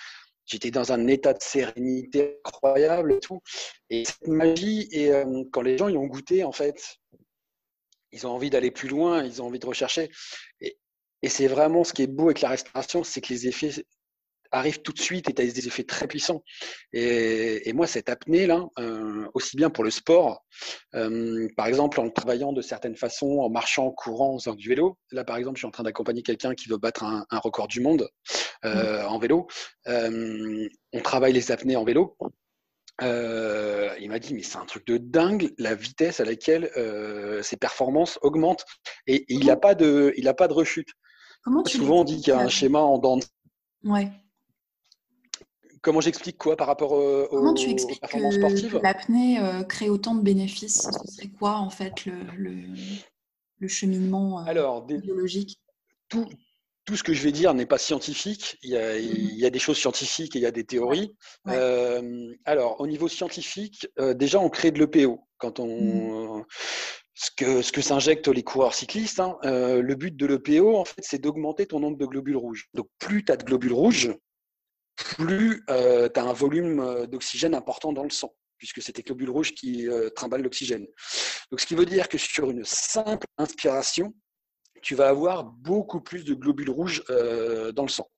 [0.46, 3.42] J'étais dans un état de sérénité incroyable et tout.
[3.90, 6.98] Et magie, et euh, quand les gens y ont goûté, en fait,
[8.12, 10.10] ils ont envie d'aller plus loin, ils ont envie de rechercher.
[10.62, 10.78] Et,
[11.22, 13.72] et c'est vraiment ce qui est beau avec la restauration, c'est que les effets
[14.52, 16.44] arrive tout de suite et tu as des effets très puissants.
[16.94, 20.46] Et, moi, cette apnée-là, euh, aussi bien pour le sport,
[20.96, 24.70] euh, par exemple en travaillant de certaines façons, en marchant, en courant, en faisant du
[24.70, 24.98] vélo.
[25.12, 27.82] Là, par exemple, je suis en train d'accompagner quelqu'un qui veut battre un, record du
[27.82, 28.10] monde
[28.66, 29.08] euh, mmh.
[29.08, 29.48] en vélo.
[29.86, 32.18] on travaille les apnées en vélo.
[33.02, 36.72] il m'a dit, mais c'est un truc de dingue, la vitesse à laquelle
[37.44, 38.66] ses performances augmentent.
[39.06, 40.90] Et, il n'a pas, de, il pas de rechute.
[41.44, 43.20] Comment Souvent, on dit qu'il y a un schéma en dents.
[43.84, 44.12] Ouais.
[45.82, 50.22] Comment j'explique quoi par rapport aux, Comment tu expliques que l'apnée euh, crée autant de
[50.22, 50.82] bénéfices?
[50.82, 52.66] Ce serait quoi en fait le,
[53.60, 55.60] le, cheminement euh, biologique?
[56.10, 56.28] tout,
[56.86, 58.58] tout ce que je vais dire n'est pas scientifique.
[58.64, 61.16] Il y, a, il y, a, des choses scientifiques et il y a des théories.
[61.48, 65.20] Euh, alors, au niveau scientifique, déjà, on crée de l'EPO.
[65.38, 66.46] Quand on, mmh.
[67.14, 71.02] ce que, ce que s'injectent les coureurs cyclistes, hein, le but de l'EPO, en fait,
[71.02, 72.68] c'est d'augmenter ton nombre de globules rouges.
[72.74, 74.16] Donc, plus tu as de globules rouges,
[74.98, 79.04] plus euh, tu as un volume euh, d'oxygène important dans le sang, puisque c'est tes
[79.04, 80.86] globules rouges qui euh, trimballent l'oxygène.
[81.52, 84.14] Donc, ce qui veut dire que sur une simple inspiration,
[84.82, 88.10] tu vas avoir beaucoup plus de globules rouges dans le sang.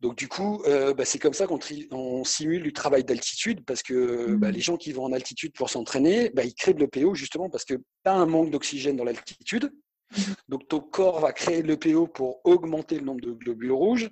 [0.00, 0.64] Donc du coup,
[0.96, 4.52] bah, c'est comme ça qu'on simule du travail d'altitude, parce que bah, mmh.
[4.52, 7.66] les gens qui vont en altitude pour s'entraîner, bah, ils créent de l'EPO justement parce
[7.66, 9.70] que tu as un manque d'oxygène dans l'altitude.
[10.16, 10.22] Mmh.
[10.48, 14.08] Donc ton corps va créer de l'EPO pour augmenter le nombre de globules rouges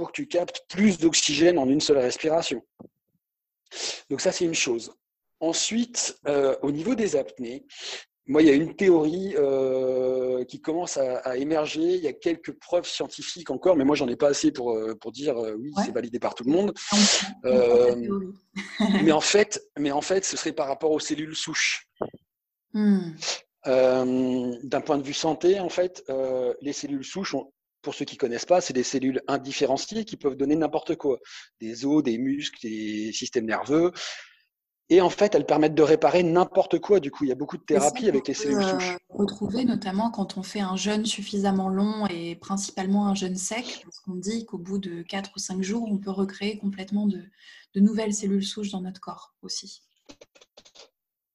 [0.00, 2.62] pour que tu captes plus d'oxygène en une seule respiration.
[4.08, 4.94] Donc ça, c'est une chose.
[5.40, 7.66] Ensuite, euh, au niveau des apnées,
[8.24, 11.96] moi, il y a une théorie euh, qui commence à, émerger.
[11.96, 14.94] Il y a quelques preuves scientifiques encore, mais moi, j'en ai pas assez pour, euh,
[14.94, 16.72] pour dire oui, c'est validé par tout le monde.
[19.04, 21.86] mais en fait, mais en fait, ce serait par rapport aux cellules souches.
[22.72, 23.10] Hmm.
[23.66, 26.10] D'un point de vue santé, en fait,
[26.62, 27.52] les cellules souches ont
[27.82, 31.18] pour ceux qui ne connaissent pas, c'est des cellules indifférenciées qui peuvent donner n'importe quoi.
[31.60, 33.92] Des os, des muscles, des systèmes nerveux.
[34.92, 36.98] Et en fait, elles permettent de réparer n'importe quoi.
[36.98, 38.94] Du coup, il y a beaucoup de thérapies avec les cellules souches.
[38.94, 43.82] Euh, retrouver notamment quand on fait un jeûne suffisamment long et principalement un jeûne sec,
[43.84, 47.30] parce qu'on dit qu'au bout de 4 ou 5 jours, on peut recréer complètement de
[47.76, 49.82] nouvelles cellules souches dans notre corps aussi.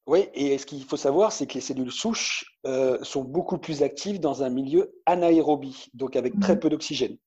[0.07, 3.81] Oui, et ce qu'il faut savoir, c'est que les cellules souches euh, sont beaucoup plus
[3.81, 6.59] actives dans un milieu anaérobie, donc avec très mhm.
[6.59, 7.17] peu d'oxygène.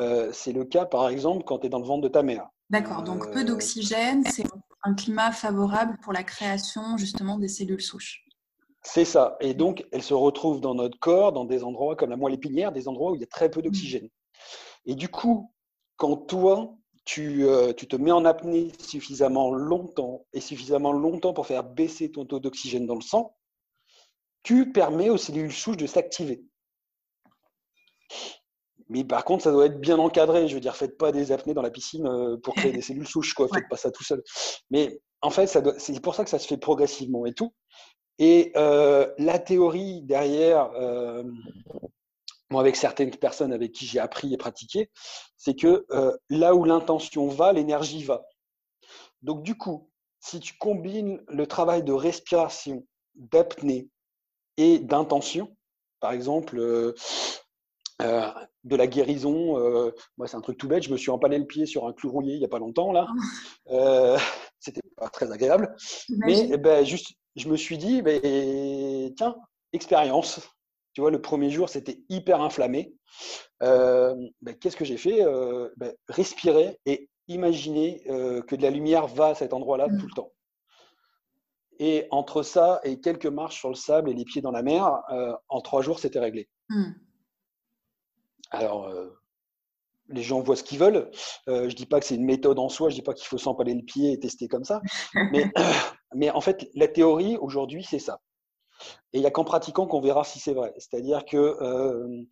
[0.00, 2.48] Euh, c'est le cas, par exemple, quand tu es dans le ventre de ta mère.
[2.68, 4.44] D'accord, donc peu euh, d'oxygène, c'est
[4.82, 8.24] un climat favorable pour la création justement des cellules souches.
[8.82, 9.36] C'est ça.
[9.40, 12.72] Et donc, elles se retrouvent dans notre corps, dans des endroits comme la moelle épinière,
[12.72, 13.66] des endroits où il y a très peu mhm.
[13.66, 14.08] d'oxygène.
[14.84, 15.52] Et du coup,
[15.96, 16.74] quand toi,
[17.18, 22.24] euh, tu, te mets en apnée suffisamment longtemps et suffisamment longtemps pour faire baisser ton
[22.24, 23.36] taux d'oxygène dans le sang,
[24.42, 26.44] tu permets aux cellules souches de s'activer.
[28.88, 30.46] Mais par contre, ça doit être bien encadré.
[30.48, 33.06] Je veux dire, faites pas des apnées dans la piscine euh, pour créer des cellules
[33.06, 33.48] souches, quoi.
[33.52, 34.22] Faites pas ça tout seul.
[34.70, 35.46] Mais en fait,
[35.78, 37.52] c'est pour ça que ça se fait progressivement et tout.
[38.18, 40.70] Et euh, la théorie derrière,
[42.50, 44.90] moi, avec certaines personnes avec qui j'ai appris et pratiqué,
[45.36, 48.24] c'est que euh, là où l'intention va, l'énergie va.
[49.22, 49.90] Donc, du coup,
[50.20, 53.88] si tu combines le travail de respiration, d'apnée
[54.56, 55.56] et d'intention,
[56.00, 56.94] par exemple, euh,
[58.02, 58.30] euh,
[58.64, 59.54] de la guérison,
[60.18, 62.10] moi, c'est un truc tout bête, je me suis empalé le pied sur un clou
[62.10, 63.06] rouillé il n'y a pas longtemps, là.
[64.60, 65.74] C'était pas très agréable.
[66.08, 69.36] Mais eh ben, juste, je me suis dit, ben, tiens,
[69.72, 70.40] expérience
[70.96, 72.94] tu vois, le premier jour, c'était hyper inflammé.
[73.62, 78.70] Euh, ben, qu'est-ce que j'ai fait euh, ben, Respirer et imaginer euh, que de la
[78.70, 79.98] lumière va à cet endroit-là mmh.
[79.98, 80.32] tout le temps.
[81.78, 85.02] Et entre ça et quelques marches sur le sable et les pieds dans la mer,
[85.50, 86.48] en trois jours, c'était réglé.
[86.70, 86.92] Mmh.
[88.50, 88.90] Alors,
[90.08, 91.10] les gens voient ce qu'ils veulent.
[91.46, 93.26] je ne dis pas que c'est une méthode en soi, je ne dis pas qu'il
[93.26, 94.80] faut s'empaler le pied et tester comme ça.
[95.30, 95.44] mais,
[96.14, 98.18] mais en fait, la théorie, aujourd'hui, c'est ça.
[99.12, 100.74] Et il n'y a qu'en pratiquant qu'on verra si c'est vrai.
[100.78, 102.24] C'est-à-dire que euh,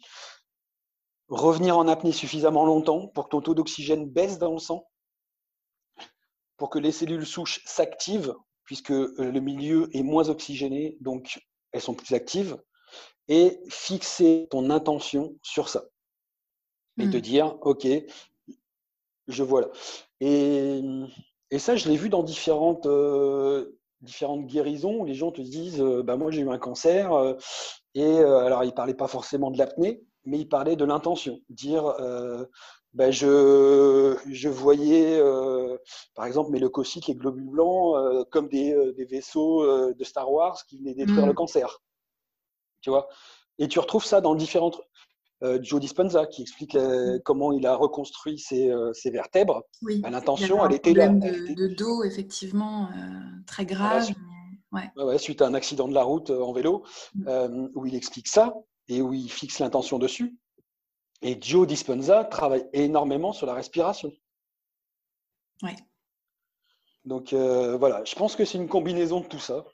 [1.28, 4.88] revenir en apnée suffisamment longtemps pour que ton taux d'oxygène baisse dans le sang,
[6.56, 8.34] pour que les cellules souches s'activent,
[8.64, 11.40] puisque euh, le milieu est moins oxygéné, donc
[11.72, 12.56] elles sont plus actives,
[13.28, 15.84] et fixer ton intention sur ça.
[17.00, 17.20] Et te mmh.
[17.20, 17.86] dire, OK,
[19.26, 19.68] je vois là.
[20.20, 20.80] Et,
[21.58, 26.02] ça, je l'ai vu dans différentes, euh, différentes guérisons où les gens te disent euh,
[26.02, 27.10] bah, Moi, j'ai eu un cancer.
[27.94, 31.40] et alors, ils ne parlaient pas forcément de l'apnée, mais il parlait de l'intention.
[31.48, 32.44] Dire, euh,
[32.94, 35.76] ben je, je, voyais, euh,
[36.14, 40.04] par exemple, mes leucocytes, les globules blancs, euh, comme des, euh, des vaisseaux euh, de
[40.04, 41.36] Star Wars qui venaient détruire le mm.
[41.36, 41.82] cancer.
[42.82, 43.08] Tu vois?
[43.58, 44.80] Et tu retrouves ça dans différentes.
[45.42, 47.20] Joe Dispenza qui explique mm.
[47.24, 49.62] comment il a reconstruit ses, ses vertèbres.
[49.82, 51.08] Oui, ben, L'intention, elle était là.
[51.08, 52.88] De, de dos, effectivement,
[53.46, 54.08] très grave.
[54.72, 54.90] ouais.
[54.96, 57.68] Ouais, suite à un accident de la route en vélo, mm.
[57.74, 58.54] où il explique ça
[58.88, 60.38] et où il fixe l'intention dessus.
[61.22, 64.12] Et Joe Dispenza travaille énormément sur la respiration.
[65.62, 65.70] Oui.
[67.04, 69.64] Donc euh, voilà, je pense que c'est une combinaison de tout ça.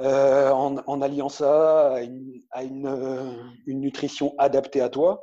[0.00, 3.32] Euh, en, alliant ça à, une, euh,
[3.66, 5.22] une, nutrition adaptée à toi.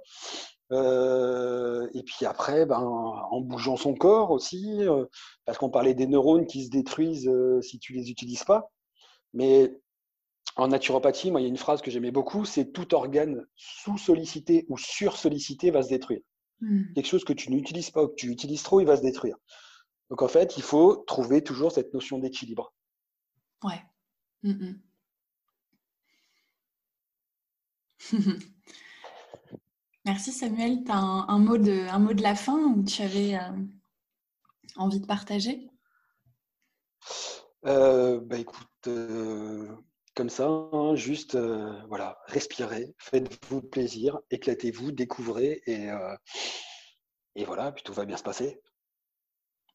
[0.71, 4.79] et puis après, ben, en bougeant son corps aussi,
[5.45, 7.29] parce qu'on parlait des neurones qui se détruisent
[7.61, 8.71] si tu les utilises pas.
[9.33, 9.73] Mais
[10.55, 14.65] en naturopathie, moi, il y a une phrase que j'aimais beaucoup, c'est tout organe sous-sollicité
[14.69, 16.21] ou sur-sollicité va se détruire.
[16.59, 16.93] Hmm.
[16.93, 19.37] Quelque chose que tu n'utilises pas ou que tu utilises trop, il va se détruire.
[20.09, 22.73] Donc en fait, il faut trouver toujours cette notion d'équilibre.
[23.63, 23.81] Ouais.
[30.05, 30.83] Merci Samuel.
[30.83, 33.51] Tu as un, mot de, un mot de la fin où tu avais euh,
[34.75, 35.69] envie de partager?
[37.65, 39.67] Euh, bah, Écoute, euh,
[40.15, 41.37] comme ça, hein, juste
[41.87, 45.89] voilà, respirez, faites-vous plaisir, éclatez-vous, découvrez et,
[47.35, 48.59] et voilà, puis tout va bien se passer.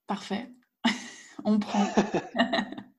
[0.09, 0.51] Parfait,
[1.45, 1.87] on prend.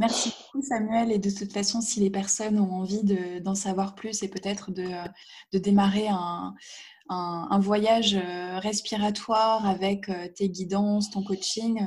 [0.00, 3.04] Merci beaucoup Samuel et de toute façon si les personnes ont envie
[3.40, 4.88] d'en savoir plus et peut-être de,
[5.52, 6.54] de, démarrer un,
[7.08, 11.86] un, un, voyage euh, respiratoire avec tes guidances, ton coaching,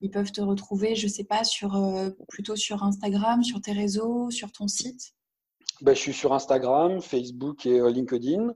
[0.00, 3.72] ils peuvent te retrouver, je ne sais pas, sur, euh, plutôt sur Instagram, sur tes
[3.72, 5.12] réseaux, sur ton site?
[5.82, 8.54] Ben, Je suis sur Instagram, Facebook et euh, LinkedIn.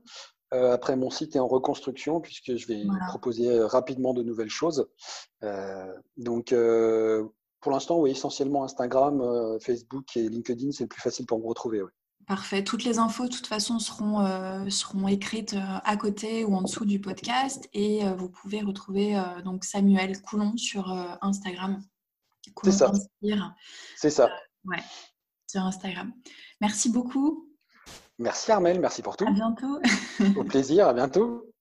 [0.53, 4.87] Euh, après, mon site est en reconstruction puisque je vais proposer rapidement de nouvelles choses.
[6.17, 6.53] donc,
[7.65, 11.81] pour l'instant, oui, essentiellement Instagram, Facebook et LinkedIn, c'est le plus facile pour me retrouver.
[12.27, 12.63] Parfait.
[12.63, 16.61] Toutes les infos, de toute façon, seront, euh, seront écrites euh, à côté ou en
[16.61, 17.67] dessous du podcast.
[17.73, 20.91] Et euh, vous pouvez retrouver donc Samuel Coulon sur
[21.21, 21.81] Instagram.
[22.63, 22.91] C'est ça.
[23.97, 24.29] C'est ça.
[24.65, 24.83] ouais,
[25.47, 26.13] sur Instagram.
[26.61, 27.49] Merci beaucoup.
[28.19, 29.25] Merci Armel, merci pour tout.
[29.27, 29.79] À bientôt.
[30.37, 31.54] Au plaisir, à bientôt.